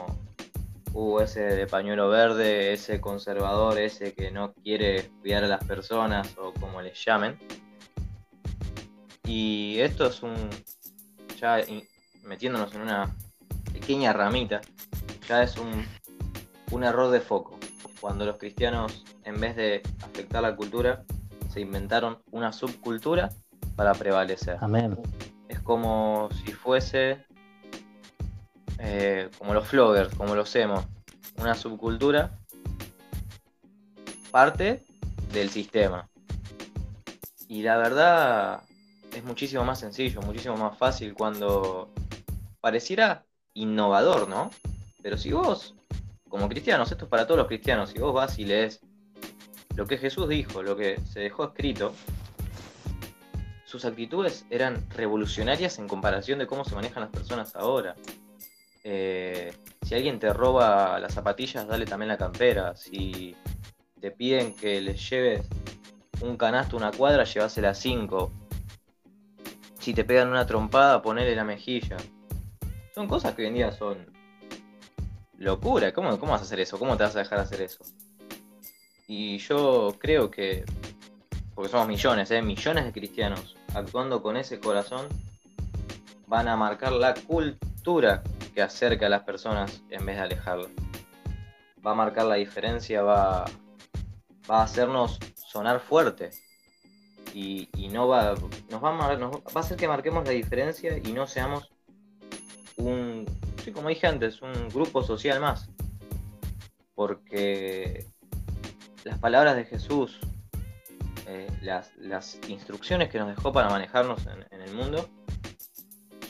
uh, 0.93 1.21
ese 1.21 1.41
de 1.41 1.67
pañuelo 1.67 2.09
verde, 2.09 2.73
ese 2.73 3.01
conservador, 3.01 3.79
ese 3.79 4.13
que 4.15 4.31
no 4.31 4.53
quiere 4.53 5.11
cuidar 5.21 5.45
a 5.45 5.49
las 5.49 5.65
personas 5.65 6.37
o 6.39 6.53
como 6.53 6.83
les 6.83 7.03
llamen. 7.05 7.39
Y 9.25 9.79
esto 9.81 10.07
es 10.07 10.23
un, 10.23 10.35
ya 11.39 11.59
metiéndonos 12.25 12.75
en 12.75 12.83
una 12.83 13.15
pequeña 13.73 14.13
ramita, 14.13 14.61
ya 15.29 15.43
es 15.43 15.57
un, 15.57 15.85
un 16.71 16.85
error 16.85 17.11
de 17.11 17.21
foco. 17.21 17.59
Cuando 18.01 18.25
los 18.25 18.37
cristianos, 18.39 19.05
en 19.25 19.41
vez 19.41 19.57
de 19.57 19.83
afectar 20.03 20.43
la 20.43 20.57
cultura, 20.57 21.05
se 21.51 21.61
inventaron 21.61 22.19
una 22.31 22.53
subcultura 22.53 23.29
para 23.77 23.93
prevalecer. 23.95 24.57
Amén. 24.61 24.99
Es 25.49 25.61
como 25.61 26.29
si 26.45 26.53
fuese 26.53 27.25
eh, 28.81 29.29
como 29.39 29.55
los 29.55 29.69
floggers, 29.69 30.15
como 30.15 30.35
los 30.35 30.55
emos, 30.57 30.85
una 31.37 31.55
subcultura, 31.55 32.31
parte 34.31 34.85
del 35.33 35.51
sistema. 35.51 36.09
Y 37.47 37.63
la 37.63 37.77
verdad 37.77 38.63
es 39.15 39.25
muchísimo 39.25 39.65
más 39.65 39.81
sencillo, 39.81 40.23
muchísimo 40.23 40.57
más 40.57 40.79
fácil 40.79 41.15
cuando 41.15 41.91
pareciera 42.61 43.25
innovador, 43.55 44.29
¿no? 44.29 44.51
Pero 45.03 45.19
si 45.19 45.33
vos, 45.33 45.75
como 46.29 46.49
cristianos, 46.49 46.91
esto 46.91 47.05
es 47.05 47.11
para 47.11 47.27
todos 47.27 47.39
los 47.39 47.49
cristianos, 47.49 47.91
si 47.91 47.99
vos 47.99 48.15
vas 48.15 48.39
y 48.39 48.45
lees 48.45 48.81
lo 49.77 49.87
que 49.87 49.99
Jesús 49.99 50.29
dijo, 50.29 50.63
lo 50.63 50.77
que 50.77 51.01
se 51.07 51.21
dejó 51.21 51.45
escrito, 51.45 51.93
sus 53.65 53.85
actitudes 53.85 54.47
eran 54.51 54.89
revolucionarias 54.91 55.79
en 55.79 55.87
comparación 55.87 56.39
de 56.39 56.47
cómo 56.47 56.65
se 56.65 56.75
manejan 56.75 57.03
las 57.03 57.11
personas 57.11 57.55
ahora. 57.55 57.95
Eh, 58.83 59.53
si 59.83 59.95
alguien 59.95 60.19
te 60.19 60.33
roba 60.33 60.99
las 60.99 61.15
zapatillas, 61.15 61.67
dale 61.67 61.85
también 61.85 62.09
la 62.09 62.19
campera. 62.19 62.75
Si 62.77 63.37
te 64.01 64.11
piden 64.11 64.55
que 64.55 64.81
les 64.81 65.11
lleves 65.11 65.47
un 66.21 66.37
canasto 66.37 66.77
una 66.77 66.91
cuadra, 66.91 67.25
llévasela 67.25 67.71
a 67.71 67.75
cinco. 67.75 68.33
Si 69.79 69.95
te 69.95 70.05
pegan 70.05 70.29
una 70.29 70.47
trompada, 70.47 71.03
ponele 71.03 71.35
la 71.35 71.45
mejilla. 71.45 71.97
Son 72.95 73.09
cosas 73.09 73.35
que 73.35 73.43
hoy 73.43 73.49
en 73.49 73.55
día 73.55 73.73
son 73.73 74.07
locura. 75.39 75.93
¿Cómo, 75.93 76.19
¿Cómo 76.19 76.33
vas 76.33 76.43
a 76.43 76.45
hacer 76.45 76.61
eso? 76.61 76.79
¿Cómo 76.79 76.97
te 76.97 77.05
vas 77.05 77.17
a 77.17 77.21
dejar 77.21 77.39
hacer 77.41 77.63
eso? 77.63 77.83
Y 79.09 79.39
yo 79.39 79.97
creo 79.99 80.31
que, 80.31 80.65
porque 81.55 81.71
somos 81.71 81.89
millones, 81.89 82.31
¿eh? 82.31 82.43
millones 82.43 82.85
de 82.85 82.93
cristianos, 82.93 83.57
actuando 83.75 84.23
con 84.23 84.37
ese 84.37 84.61
corazón, 84.61 85.09
van 86.27 86.47
a 86.47 86.57
marcar 86.57 86.93
la 86.93 87.15
cultura 87.15 88.23
acerca 88.63 89.07
a 89.07 89.09
las 89.09 89.23
personas 89.23 89.83
en 89.91 90.05
vez 90.07 90.17
de 90.17 90.23
alejarlas. 90.23 90.71
Va 91.85 91.93
a 91.93 91.95
marcar 91.95 92.27
la 92.27 92.35
diferencia, 92.37 93.03
va, 93.03 93.45
va 94.51 94.61
a 94.61 94.63
hacernos 94.63 95.19
sonar 95.35 95.81
fuerte. 95.81 96.31
Y, 97.33 97.69
no 97.93 98.09
va, 98.09 98.35
nos 98.71 98.83
va, 98.83 98.91
a, 98.91 99.17
va 99.17 99.41
a 99.55 99.59
hacer 99.61 99.77
que 99.77 99.89
marquemos 99.89 100.25
la 100.25 100.33
diferencia 100.33 100.99
y 100.99 101.13
no 101.13 101.27
seamos 101.27 101.71
un, 102.77 103.27
sí, 103.63 103.73
como 103.73 103.89
dije 103.89 104.07
antes, 104.07 104.43
un 104.43 104.69
grupo 104.69 105.03
social 105.03 105.41
más. 105.41 105.69
Porque 106.95 108.07
las 109.05 109.19
palabras 109.19 109.57
de 109.57 109.65
Jesús, 109.65 110.19
eh, 111.27 111.49
las, 111.63 112.39
instrucciones 112.49 113.11
que 113.11 113.19
nos 113.19 113.29
dejó 113.29 113.53
para 113.53 113.71
manejarnos 113.71 114.27
en 114.27 114.61
el 114.61 114.75
mundo, 114.75 115.09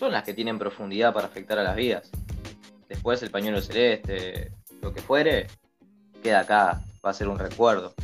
son 0.01 0.13
las 0.13 0.25
que 0.25 0.33
tienen 0.33 0.59
profundidad 0.59 1.13
para 1.13 1.27
afectar 1.27 1.59
a 1.59 1.63
las 1.63 1.77
vidas. 1.77 2.11
Después 2.91 3.23
el 3.23 3.31
pañuelo 3.31 3.63
celeste, 3.63 4.51
lo 4.83 4.93
que 4.93 5.01
fuere, 5.01 5.47
queda 6.25 6.41
acá, 6.41 6.83
va 7.07 7.11
a 7.11 7.15
ser 7.15 7.29
un 7.29 7.39
recuerdo. 7.39 7.95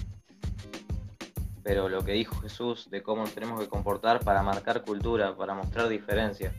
Pero 1.64 1.88
lo 1.88 2.04
que 2.04 2.12
dijo 2.12 2.36
Jesús 2.36 2.88
de 2.88 3.02
cómo 3.02 3.22
nos 3.22 3.34
tenemos 3.34 3.58
que 3.58 3.68
comportar 3.68 4.20
para 4.20 4.44
marcar 4.44 4.84
cultura, 4.84 5.36
para 5.36 5.54
mostrar 5.54 5.88
diferencia 5.88 6.54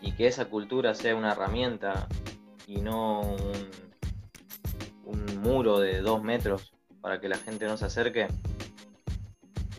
y 0.00 0.10
que 0.16 0.26
esa 0.26 0.46
cultura 0.46 0.96
sea 0.96 1.14
una 1.14 1.30
herramienta 1.30 2.08
y 2.66 2.80
no 2.80 3.20
un, 3.20 3.70
un 5.04 5.40
muro 5.40 5.78
de 5.78 6.00
dos 6.00 6.24
metros 6.24 6.72
para 7.00 7.20
que 7.20 7.28
la 7.28 7.36
gente 7.38 7.66
no 7.66 7.76
se 7.76 7.84
acerque, 7.84 8.26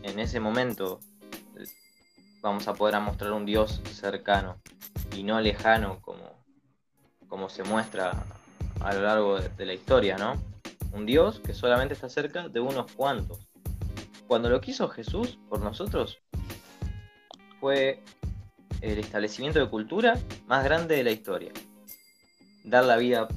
en 0.01 0.17
ese 0.17 0.39
momento 0.39 1.01
vamos 2.41 2.69
a 2.69 2.73
poder 2.73 2.97
mostrar 3.01 3.33
un 3.33 3.45
Dios 3.45 3.81
cercano 3.91 4.61
y 5.13 5.23
no 5.23 5.41
lejano 5.41 5.99
como, 6.01 6.34
como 7.27 7.49
se 7.49 7.63
muestra 7.63 8.25
a 8.81 8.93
lo 8.93 9.01
largo 9.01 9.39
de, 9.39 9.65
la 9.65 9.73
historia, 9.73 10.17
¿no? 10.17 10.41
Un 10.91 11.05
Dios 11.05 11.39
que 11.39 11.53
solamente 11.53 11.93
está 11.93 12.09
cerca 12.09 12.47
de 12.47 12.59
unos 12.59 12.91
cuantos. 12.91 13.39
Cuando 14.27 14.49
lo 14.49 14.61
quiso 14.61 14.87
Jesús 14.89 15.37
por 15.49 15.59
nosotros, 15.59 16.19
fue 17.59 18.03
el 18.81 18.99
establecimiento 18.99 19.59
de 19.59 19.69
cultura 19.69 20.17
más 20.47 20.63
grande 20.63 20.95
de 20.95 21.03
la 21.03 21.11
historia. 21.11 21.51
Dar 22.63 22.85
la 22.85 22.97
vida 22.97 23.27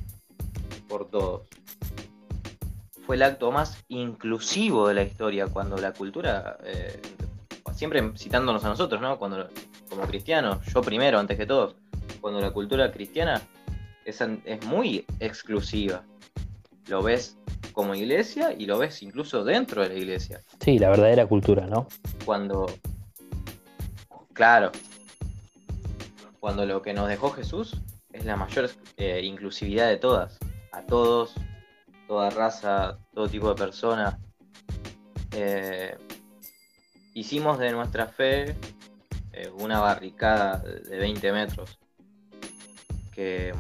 por 0.89 1.11
todos. 1.11 1.43
Fue 3.07 3.17
el 3.17 3.23
acto 3.23 3.51
más 3.51 3.85
inclusivo 3.89 4.89
de 4.89 4.95
la 4.95 5.03
historia, 5.03 5.47
cuando 5.47 5.79
la 5.79 5.93
cultura, 5.93 6.59
eh, 6.65 7.01
siempre 7.75 8.13
citándonos 8.17 8.65
a 8.65 8.69
nosotros, 8.69 9.01
¿no? 9.01 9.19
Cuando, 9.19 9.49
como 9.89 10.03
cristianos, 10.03 10.65
yo 10.67 10.83
primero, 10.83 11.19
antes 11.19 11.39
que 11.39 11.47
todos, 11.47 11.75
cuando 12.21 12.41
la 12.41 12.51
cultura 12.51 12.93
cristiana 12.93 13.41
es, 14.09 14.21
es 14.45 14.65
muy 14.67 15.05
exclusiva. 15.21 16.05
Lo 16.87 17.03
ves 17.03 17.37
como 17.73 17.95
iglesia 17.95 18.55
y 18.57 18.67
lo 18.67 18.79
ves 18.79 19.03
incluso 19.03 19.45
dentro 19.45 19.83
de 19.83 19.91
la 19.91 19.95
iglesia. 19.95 20.41
Sí, 20.61 20.79
la 20.79 20.89
verdadera 20.89 21.27
cultura, 21.27 21.67
¿no? 21.67 21.87
Cuando, 22.25 22.67
claro, 24.33 24.73
cuando 26.41 26.65
lo 26.65 26.81
que 26.83 26.95
nos 26.95 27.09
dejó 27.09 27.31
Jesús 27.31 27.77
es 28.13 28.25
la 28.25 28.37
mayor 28.37 28.71
eh, 28.97 29.21
inclusividad 29.23 29.89
de 29.89 29.99
todas, 29.99 30.39
a 30.73 30.83
todos, 30.83 31.35
toda 32.07 32.31
raza, 32.31 32.99
todo 33.13 33.29
tipo 33.29 33.51
de 33.51 33.55
personas. 33.55 34.17
Eh, 35.33 35.97
hicimos 37.13 37.59
de 37.59 37.73
nuestra 37.73 38.07
fe 38.07 38.57
eh, 39.33 39.51
una 39.59 39.81
barricada 39.81 40.59
de 40.59 40.99
20 40.99 41.33
metros 41.33 41.79
que, 43.13 43.53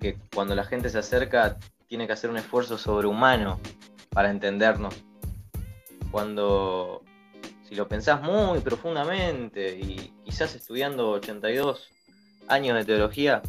que 0.00 0.16
cuando 0.34 0.54
la 0.54 0.64
gente 0.64 0.88
se 0.88 0.98
acerca 0.98 1.56
tiene 1.88 2.06
que 2.06 2.12
hacer 2.12 2.30
un 2.30 2.36
esfuerzo 2.36 2.78
sobrehumano 2.78 3.58
para 4.10 4.30
entendernos. 4.30 4.94
Cuando 6.10 7.02
si 7.68 7.74
lo 7.74 7.86
pensás 7.86 8.22
muy 8.22 8.60
profundamente 8.60 9.78
y 9.78 10.12
quizás 10.24 10.54
estudiando 10.54 11.10
82 11.10 11.88
años 12.48 12.76
de 12.78 12.84
teología, 12.84 13.42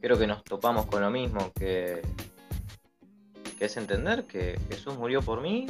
creo 0.00 0.16
que 0.16 0.28
nos 0.28 0.44
topamos 0.44 0.86
con 0.86 1.02
lo 1.02 1.10
mismo, 1.10 1.52
que, 1.58 2.02
que 3.58 3.64
es 3.64 3.76
entender 3.76 4.24
que 4.24 4.60
Jesús 4.70 4.96
murió 4.96 5.22
por 5.22 5.40
mí 5.40 5.66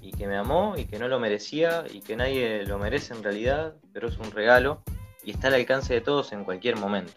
y 0.00 0.12
que 0.12 0.28
me 0.28 0.36
amó 0.36 0.74
y 0.76 0.84
que 0.84 1.00
no 1.00 1.08
lo 1.08 1.18
merecía 1.18 1.84
y 1.92 2.00
que 2.00 2.14
nadie 2.14 2.64
lo 2.64 2.78
merece 2.78 3.12
en 3.12 3.24
realidad, 3.24 3.74
pero 3.92 4.08
es 4.08 4.16
un 4.18 4.30
regalo 4.30 4.82
y 5.24 5.32
está 5.32 5.48
al 5.48 5.54
alcance 5.54 5.94
de 5.94 6.00
todos 6.00 6.32
en 6.32 6.44
cualquier 6.44 6.76
momento. 6.76 7.12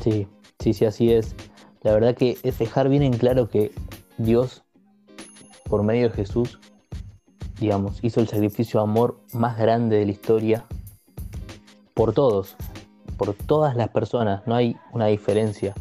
Sí, 0.00 0.28
sí, 0.60 0.72
sí, 0.72 0.84
así 0.84 1.12
es. 1.12 1.34
La 1.82 1.92
verdad 1.92 2.16
que 2.16 2.38
es 2.42 2.58
dejar 2.58 2.88
bien 2.88 3.02
en 3.02 3.16
claro 3.16 3.48
que 3.48 3.72
Dios, 4.18 4.64
por 5.68 5.82
medio 5.82 6.08
de 6.08 6.14
Jesús, 6.14 6.58
digamos, 7.60 8.02
hizo 8.02 8.20
el 8.20 8.28
sacrificio 8.28 8.80
de 8.80 8.84
amor 8.84 9.20
más 9.32 9.56
grande 9.58 9.98
de 9.98 10.06
la 10.06 10.12
historia 10.12 10.66
por 11.94 12.12
todos, 12.12 12.56
por 13.16 13.34
todas 13.34 13.76
las 13.76 13.88
personas. 13.88 14.46
No 14.46 14.54
hay 14.54 14.76
una 14.92 15.06
diferencia, 15.06 15.74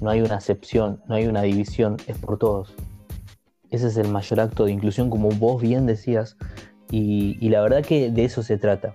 no 0.00 0.10
hay 0.10 0.20
una 0.20 0.36
acepción, 0.36 1.02
no 1.08 1.14
hay 1.14 1.26
una 1.26 1.42
división, 1.42 1.96
es 2.06 2.18
por 2.18 2.38
todos. 2.38 2.74
Ese 3.70 3.88
es 3.88 3.96
el 3.96 4.08
mayor 4.08 4.40
acto 4.40 4.64
de 4.64 4.72
inclusión, 4.72 5.10
como 5.10 5.30
vos 5.30 5.60
bien 5.60 5.86
decías, 5.86 6.36
y, 6.90 7.36
y 7.40 7.48
la 7.48 7.62
verdad 7.62 7.84
que 7.84 8.10
de 8.10 8.24
eso 8.24 8.42
se 8.42 8.58
trata. 8.58 8.94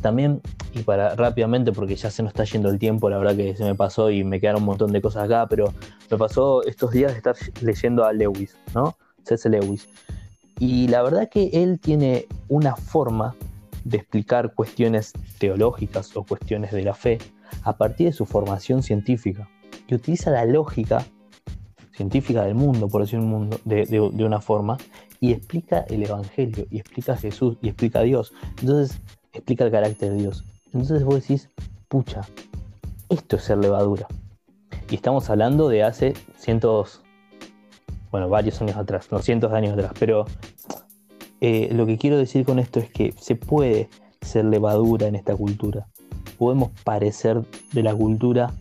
También, 0.00 0.42
y 0.72 0.82
para 0.82 1.14
rápidamente, 1.14 1.72
porque 1.72 1.96
ya 1.96 2.10
se 2.10 2.22
nos 2.22 2.30
está 2.30 2.44
yendo 2.44 2.68
el 2.68 2.78
tiempo, 2.78 3.08
la 3.08 3.18
verdad 3.18 3.36
que 3.36 3.56
se 3.56 3.64
me 3.64 3.74
pasó 3.74 4.10
y 4.10 4.24
me 4.24 4.40
quedaron 4.40 4.62
un 4.62 4.66
montón 4.66 4.92
de 4.92 5.00
cosas 5.00 5.24
acá, 5.24 5.46
pero 5.48 5.72
me 6.10 6.18
pasó 6.18 6.62
estos 6.64 6.92
días 6.92 7.12
de 7.12 7.18
estar 7.18 7.34
leyendo 7.62 8.04
a 8.04 8.12
Lewis, 8.12 8.56
¿no? 8.74 8.96
C.S. 9.24 9.48
Lewis. 9.48 9.88
Y 10.58 10.88
la 10.88 11.02
verdad 11.02 11.28
que 11.28 11.50
él 11.52 11.80
tiene 11.80 12.26
una 12.48 12.76
forma 12.76 13.34
de 13.84 13.98
explicar 13.98 14.54
cuestiones 14.54 15.12
teológicas 15.38 16.16
o 16.16 16.24
cuestiones 16.24 16.72
de 16.72 16.82
la 16.82 16.94
fe 16.94 17.18
a 17.62 17.76
partir 17.76 18.08
de 18.08 18.12
su 18.12 18.26
formación 18.26 18.82
científica, 18.82 19.48
que 19.86 19.94
utiliza 19.94 20.30
la 20.30 20.44
lógica 20.44 21.04
científica 21.92 22.44
del 22.44 22.54
mundo, 22.54 22.88
por 22.88 23.02
decir 23.02 23.18
un 23.18 23.30
mundo, 23.30 23.60
de, 23.64 23.86
de, 23.86 24.24
una 24.24 24.40
forma, 24.40 24.76
y 25.20 25.32
explica 25.32 25.80
el 25.88 26.02
Evangelio, 26.02 26.66
y 26.70 26.78
explica 26.78 27.14
a 27.14 27.16
Jesús, 27.16 27.56
y 27.62 27.68
explica 27.68 28.00
a 28.00 28.02
Dios. 28.02 28.32
Entonces, 28.60 29.00
explica 29.36 29.64
el 29.64 29.70
carácter 29.70 30.12
de 30.12 30.18
Dios. 30.18 30.44
Entonces 30.66 31.04
vos 31.04 31.14
decís, 31.14 31.48
pucha, 31.88 32.22
esto 33.08 33.36
es 33.36 33.42
ser 33.42 33.58
levadura. 33.58 34.06
Y 34.90 34.96
estamos 34.96 35.28
hablando 35.30 35.68
de 35.68 35.82
hace 35.82 36.14
cientos, 36.36 37.02
bueno, 38.10 38.28
varios 38.28 38.60
años 38.60 38.76
atrás, 38.76 39.08
no 39.10 39.20
cientos 39.20 39.50
de 39.50 39.56
años 39.58 39.72
atrás, 39.72 39.92
pero 39.98 40.26
eh, 41.40 41.68
lo 41.72 41.86
que 41.86 41.98
quiero 41.98 42.18
decir 42.18 42.44
con 42.44 42.58
esto 42.58 42.80
es 42.80 42.90
que 42.90 43.12
se 43.18 43.36
puede 43.36 43.88
ser 44.20 44.44
levadura 44.44 45.06
en 45.06 45.14
esta 45.14 45.34
cultura. 45.36 45.86
Podemos 46.38 46.70
parecer 46.84 47.42
de 47.72 47.82
la 47.82 47.94
cultura, 47.94 48.52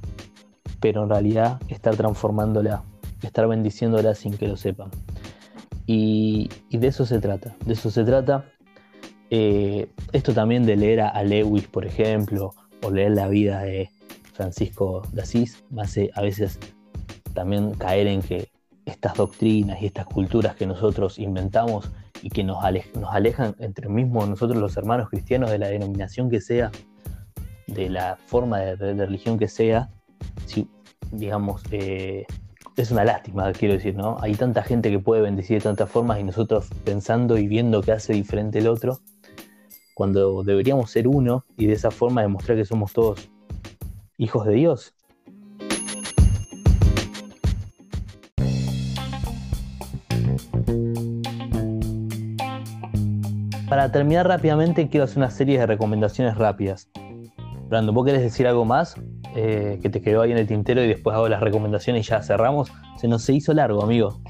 pero 0.80 1.04
en 1.04 1.10
realidad 1.10 1.60
estar 1.68 1.96
transformándola, 1.96 2.84
estar 3.22 3.48
bendiciéndola 3.48 4.16
sin 4.16 4.38
que 4.38 4.48
lo 4.48 4.58
sepan. 4.58 4.90
Y, 5.88 6.50
de 6.72 6.88
eso 6.88 7.06
se 7.06 7.20
trata, 7.20 7.56
de 7.66 7.74
eso 7.74 7.92
se 7.92 8.04
trata. 8.04 8.46
Eh, 9.30 9.88
esto 10.14 10.34
también 10.34 10.66
de 10.66 10.76
leer 10.76 11.02
a, 11.02 11.24
Lewis, 11.24 11.68
por 11.68 11.86
ejemplo, 11.86 12.54
o 12.84 12.92
leer 12.92 13.12
la 13.12 13.28
vida 13.28 13.62
de 13.62 13.90
Francisco 14.34 15.02
de 15.12 15.22
Asís, 15.22 15.64
me 15.70 15.82
hace 15.82 16.12
a 16.14 16.22
veces 16.22 16.60
también 17.34 17.74
caer 17.74 18.08
en 18.08 18.22
que 18.22 18.50
estas 18.86 19.16
doctrinas 19.16 19.82
y 19.82 19.88
estas 19.88 20.06
culturas 20.06 20.56
que 20.56 20.68
nosotros 20.68 21.18
inventamos 21.18 21.92
y 22.22 22.30
que 22.30 22.44
nos, 22.44 22.58
nos 22.96 23.14
alejan 23.14 23.56
entre 23.60 23.90
mismos 23.90 24.30
nosotros 24.30 24.58
los 24.58 24.78
hermanos 24.78 25.10
cristianos 25.10 25.50
de 25.50 25.58
la 25.58 25.68
denominación 25.68 26.30
que 26.30 26.42
sea, 26.42 26.72
de 27.68 27.90
la 27.90 28.18
forma 28.28 28.60
de, 28.60 28.94
religión 28.94 29.40
que 29.40 29.48
sea, 29.48 29.90
si, 30.46 30.70
digamos, 31.12 31.64
eh, 31.72 32.26
es 32.78 32.92
una 32.92 33.04
lástima, 33.04 33.52
quiero 33.54 33.74
decir, 33.74 33.96
¿no? 33.96 34.18
Hay 34.22 34.36
tanta 34.36 34.62
gente 34.62 34.92
que 34.92 35.00
puede 35.00 35.22
bendecir 35.22 35.58
de 35.58 35.64
tantas 35.64 35.90
formas 35.90 36.20
y 36.20 36.24
nosotros 36.24 36.68
pensando 36.84 37.38
y 37.38 37.48
viendo 37.48 37.82
que 37.82 37.92
hace 37.92 38.14
diferente 38.14 38.60
el 38.60 38.68
otro, 38.68 39.00
cuando 39.96 40.44
deberíamos 40.44 40.92
ser 40.92 41.08
uno 41.08 41.46
y 41.58 41.66
de 41.66 41.74
esa 41.74 41.90
forma 41.90 42.22
demostrar 42.22 42.58
que 42.58 42.66
somos 42.66 42.94
todos 42.94 43.28
hijos 44.18 44.46
de 44.46 44.54
Dios 44.54 44.94
Para 53.76 53.92
terminar 53.92 54.28
rápidamente, 54.28 54.88
quiero 54.90 55.06
hacer 55.06 55.18
una 55.18 55.32
serie 55.32 55.60
de 55.60 55.66
recomendaciones 55.66 56.38
rápidas. 56.38 56.88
Brando, 57.68 57.94
¿vos 57.94 58.06
querés 58.06 58.22
decir 58.22 58.48
algo 58.48 58.64
más? 58.64 58.96
Eh, 59.36 59.80
que 59.82 59.90
te 59.90 60.02
quedó 60.02 60.22
ahí 60.22 60.32
en 60.32 60.38
el 60.38 60.48
tintero 60.48 60.84
y 60.84 60.88
después 60.88 61.16
hago 61.16 61.28
las 61.28 61.42
recomendaciones 61.42 62.06
y 62.06 62.10
ya 62.10 62.22
cerramos. 62.22 62.72
Se 62.98 63.08
nos 63.08 63.24
se 63.24 63.34
hizo 63.34 63.54
largo, 63.54 63.84
amigo. 63.84 64.22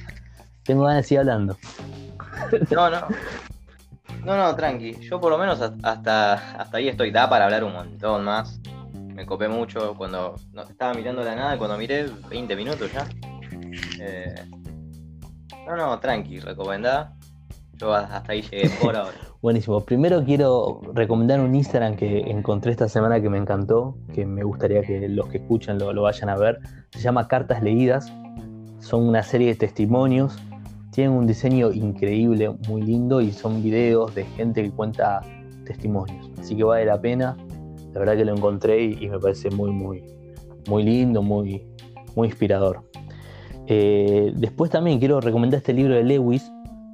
Tengo 0.64 0.86
ganas 0.86 1.04
de 1.04 1.04
seguir 1.04 1.20
hablando. 1.20 1.58
No, 2.72 2.90
no. 2.90 3.02
No, 4.26 4.36
no, 4.36 4.56
tranqui. 4.56 4.94
Yo 5.02 5.22
por 5.22 5.30
lo 5.30 5.38
menos 5.38 5.62
hasta, 5.62 6.34
hasta 6.34 6.78
ahí 6.78 6.88
estoy. 6.88 7.12
Da 7.12 7.30
para 7.30 7.46
hablar 7.46 7.64
un 7.64 7.74
montón 7.74 8.24
más. 8.24 8.60
Me 9.14 9.24
copé 9.26 9.48
mucho 9.48 9.94
cuando 9.96 10.36
no, 10.52 10.64
estaba 10.64 10.94
mirando 10.96 11.24
la 11.24 11.36
nada 11.36 11.58
cuando 11.58 11.78
miré 11.78 12.08
20 12.30 12.56
minutos 12.56 12.92
ya. 12.92 13.08
Eh, 14.02 14.36
no, 15.68 15.76
no, 15.76 16.00
tranqui, 16.00 16.40
recomendá. 16.40 17.14
Yo 17.74 17.94
hasta 17.94 18.32
ahí 18.32 18.42
llegué 18.42 18.70
por 18.82 18.96
ahora. 18.96 19.16
Buenísimo. 19.44 19.80
Primero 19.82 20.24
quiero 20.26 20.82
recomendar 20.94 21.40
un 21.40 21.54
Instagram 21.54 21.96
que 21.96 22.22
encontré 22.22 22.72
esta 22.72 22.90
semana 22.90 23.22
que 23.22 23.30
me 23.30 23.38
encantó, 23.38 23.96
que 24.12 24.26
me 24.26 24.44
gustaría 24.44 24.82
que 24.82 25.08
los 25.08 25.28
que 25.28 25.38
escuchan 25.38 25.78
lo, 25.78 26.02
vayan 26.02 26.30
a 26.30 26.36
ver. 26.36 26.60
Se 26.90 27.00
llama 27.00 27.28
Cartas 27.28 27.62
Leídas. 27.62 28.12
Son 28.80 29.08
una 29.08 29.22
serie 29.22 29.50
de 29.50 29.56
testimonios. 29.56 30.36
Tienen 30.96 31.12
un 31.12 31.28
diseño 31.28 31.74
increíble, 31.74 32.56
muy 32.70 32.82
lindo 32.82 33.20
y 33.20 33.34
son 33.34 33.62
videos 33.62 34.16
de 34.16 34.24
gente 34.24 34.64
que 34.64 34.72
cuenta 34.72 35.20
testimonios. 35.66 36.32
Así 36.40 36.56
que 36.56 36.64
vale 36.64 36.86
la 36.86 37.02
pena. 37.02 37.36
La 37.92 38.00
verdad 38.00 38.16
que 38.16 38.24
lo 38.24 38.34
encontré 38.34 38.82
y, 38.82 39.10
me 39.10 39.20
parece 39.20 39.50
muy, 39.50 39.72
muy, 39.72 40.06
muy 40.70 40.84
lindo, 40.84 41.22
muy, 41.22 41.68
muy 42.16 42.30
inspirador. 42.30 42.90
Eh, 43.68 44.32
después 44.38 44.72
también 44.72 45.00
quiero 45.00 45.20
recomendar 45.20 45.58
este 45.58 45.74
libro 45.74 45.96
de 45.96 46.04
Lewis, 46.06 46.50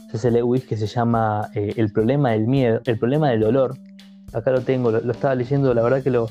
C.S. 0.10 0.32
Lewis 0.32 0.66
que 0.66 0.78
se 0.78 0.88
llama 0.88 1.52
eh, 1.54 1.74
El 1.76 1.92
problema 1.92 2.32
del 2.32 2.48
miedo, 2.48 2.82
el 2.86 2.98
problema 2.98 3.30
del 3.30 3.42
dolor. 3.42 3.78
Acá 4.34 4.50
lo 4.50 4.62
tengo, 4.62 4.90
lo, 4.90 5.12
estaba 5.12 5.36
leyendo, 5.36 5.76
la 5.76 5.84
verdad 5.84 6.02
que 6.02 6.10
lo, 6.10 6.28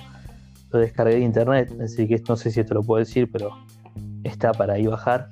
lo 0.72 0.80
descargué 0.80 1.14
de 1.14 1.20
internet, 1.20 1.72
así 1.80 2.08
que 2.08 2.20
no 2.28 2.34
sé 2.34 2.50
si 2.50 2.58
esto 2.58 2.74
lo 2.74 2.82
puedo 2.82 2.98
decir, 2.98 3.30
pero 3.30 3.50
está 4.24 4.50
para 4.50 4.72
ahí 4.72 4.88
bajar. 4.88 5.30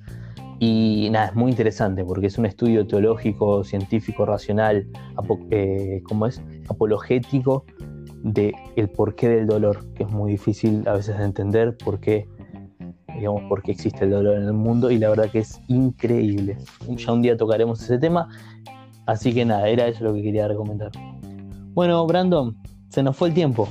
Y 0.60 1.08
nada, 1.10 1.28
es 1.28 1.34
muy 1.36 1.50
interesante 1.50 2.04
porque 2.04 2.26
es 2.26 2.38
un 2.38 2.46
estudio 2.46 2.86
teológico, 2.86 3.62
científico, 3.62 4.26
racional, 4.26 4.88
eh, 5.50 6.02
¿cómo 6.04 6.26
es? 6.26 6.42
Apologético 6.68 7.64
de 8.24 8.52
el 8.74 8.88
porqué 8.88 9.28
del 9.28 9.46
dolor, 9.46 9.92
que 9.94 10.02
es 10.02 10.10
muy 10.10 10.32
difícil 10.32 10.86
a 10.88 10.94
veces 10.94 11.16
de 11.16 11.24
entender 11.24 11.76
por 11.76 12.00
qué, 12.00 12.26
digamos, 13.14 13.42
por 13.48 13.62
qué 13.62 13.70
existe 13.70 14.04
el 14.04 14.10
dolor 14.10 14.36
en 14.38 14.44
el 14.44 14.52
mundo 14.52 14.90
y 14.90 14.98
la 14.98 15.10
verdad 15.10 15.30
que 15.30 15.40
es 15.40 15.60
increíble. 15.68 16.58
Ya 16.88 17.12
un 17.12 17.22
día 17.22 17.36
tocaremos 17.36 17.80
ese 17.80 17.98
tema, 17.98 18.28
así 19.06 19.32
que 19.32 19.44
nada, 19.44 19.68
era 19.68 19.86
eso 19.86 20.02
lo 20.02 20.14
que 20.14 20.22
quería 20.22 20.48
recomendar. 20.48 20.90
Bueno, 21.72 22.04
Brandon, 22.06 22.56
se 22.88 23.04
nos 23.04 23.16
fue 23.16 23.28
el 23.28 23.34
tiempo. 23.34 23.68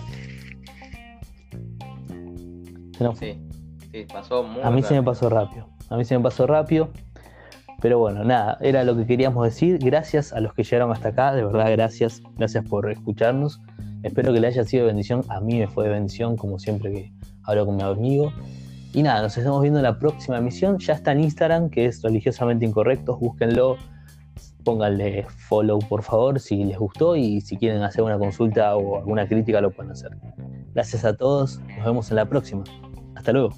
Sí, 3.20 3.38
sí, 3.92 4.06
pasó 4.12 4.42
muy 4.42 4.64
A 4.64 4.72
mí 4.72 4.82
se 4.82 4.94
me 4.96 5.04
pasó 5.04 5.30
rápido. 5.30 5.77
A 5.90 5.98
mí 5.98 6.06
se 6.06 6.18
me 6.18 6.24
pasó 6.24 6.48
rápido. 6.48 6.90
Pero 7.80 8.00
bueno, 8.00 8.24
nada, 8.24 8.58
era 8.62 8.84
lo 8.84 8.96
que 8.96 9.06
queríamos 9.06 9.46
decir. 9.46 9.78
Gracias 9.78 10.34
a 10.34 10.40
los 10.40 10.54
que 10.54 10.64
llegaron 10.64 10.92
hasta 10.92 11.10
acá, 11.10 11.34
de 11.34 11.44
verdad, 11.46 11.72
gracias. 11.72 12.24
Gracias 12.36 12.66
por 12.66 12.90
escucharnos. 12.92 13.62
Espero 14.04 14.34
que 14.34 14.40
le 14.40 14.48
haya 14.48 14.64
sido 14.64 14.88
bendición. 14.88 15.24
A 15.30 15.40
mí 15.40 15.60
me 15.60 15.68
fue 15.68 15.88
bendición, 15.88 16.38
como 16.38 16.58
siempre 16.58 16.92
que 16.92 17.14
hablo 17.44 17.66
con 17.66 17.76
mi 17.76 17.84
amigo. 17.84 18.32
Y 18.94 19.04
nada, 19.04 19.22
nos 19.22 19.38
estamos 19.38 19.62
viendo 19.62 19.80
en 19.80 19.84
la 19.84 20.00
próxima 20.00 20.38
emisión. 20.38 20.80
Ya 20.80 20.94
está 20.94 21.12
en 21.12 21.22
Instagram, 21.22 21.70
que 21.70 21.86
es 21.86 22.02
religiosamente 22.02 22.66
incorrecto. 22.66 23.18
Búsquenlo, 23.18 23.78
pónganle 24.64 25.26
follow 25.48 25.80
por 25.80 26.04
favor 26.04 26.40
si 26.40 26.66
les 26.66 26.78
gustó 26.78 27.16
y 27.16 27.40
si 27.40 27.58
quieren 27.58 27.84
hacer 27.84 28.04
una 28.04 28.18
consulta 28.18 28.76
o 28.76 28.98
alguna 28.98 29.28
crítica 29.28 29.62
lo 29.62 29.72
pueden 29.72 29.92
hacer. 29.92 30.18
Gracias 30.74 31.06
a 31.06 31.16
todos, 31.16 31.60
nos 31.78 31.86
vemos 31.86 32.10
en 32.10 32.18
la 32.18 32.26
próxima. 32.26 32.64
Hasta 33.16 33.32
luego. 33.32 33.52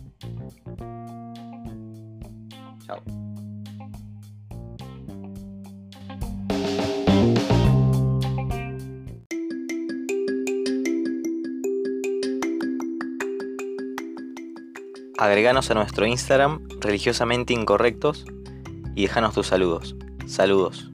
Agreganos 15.17 15.69
a 15.69 15.73
nuestro 15.73 16.05
Instagram 16.05 16.65
religiosamente 16.79 17.53
incorrectos 17.53 18.25
y 18.95 19.01
déjanos 19.01 19.33
tus 19.33 19.47
saludos. 19.47 19.97
Saludos. 20.27 20.89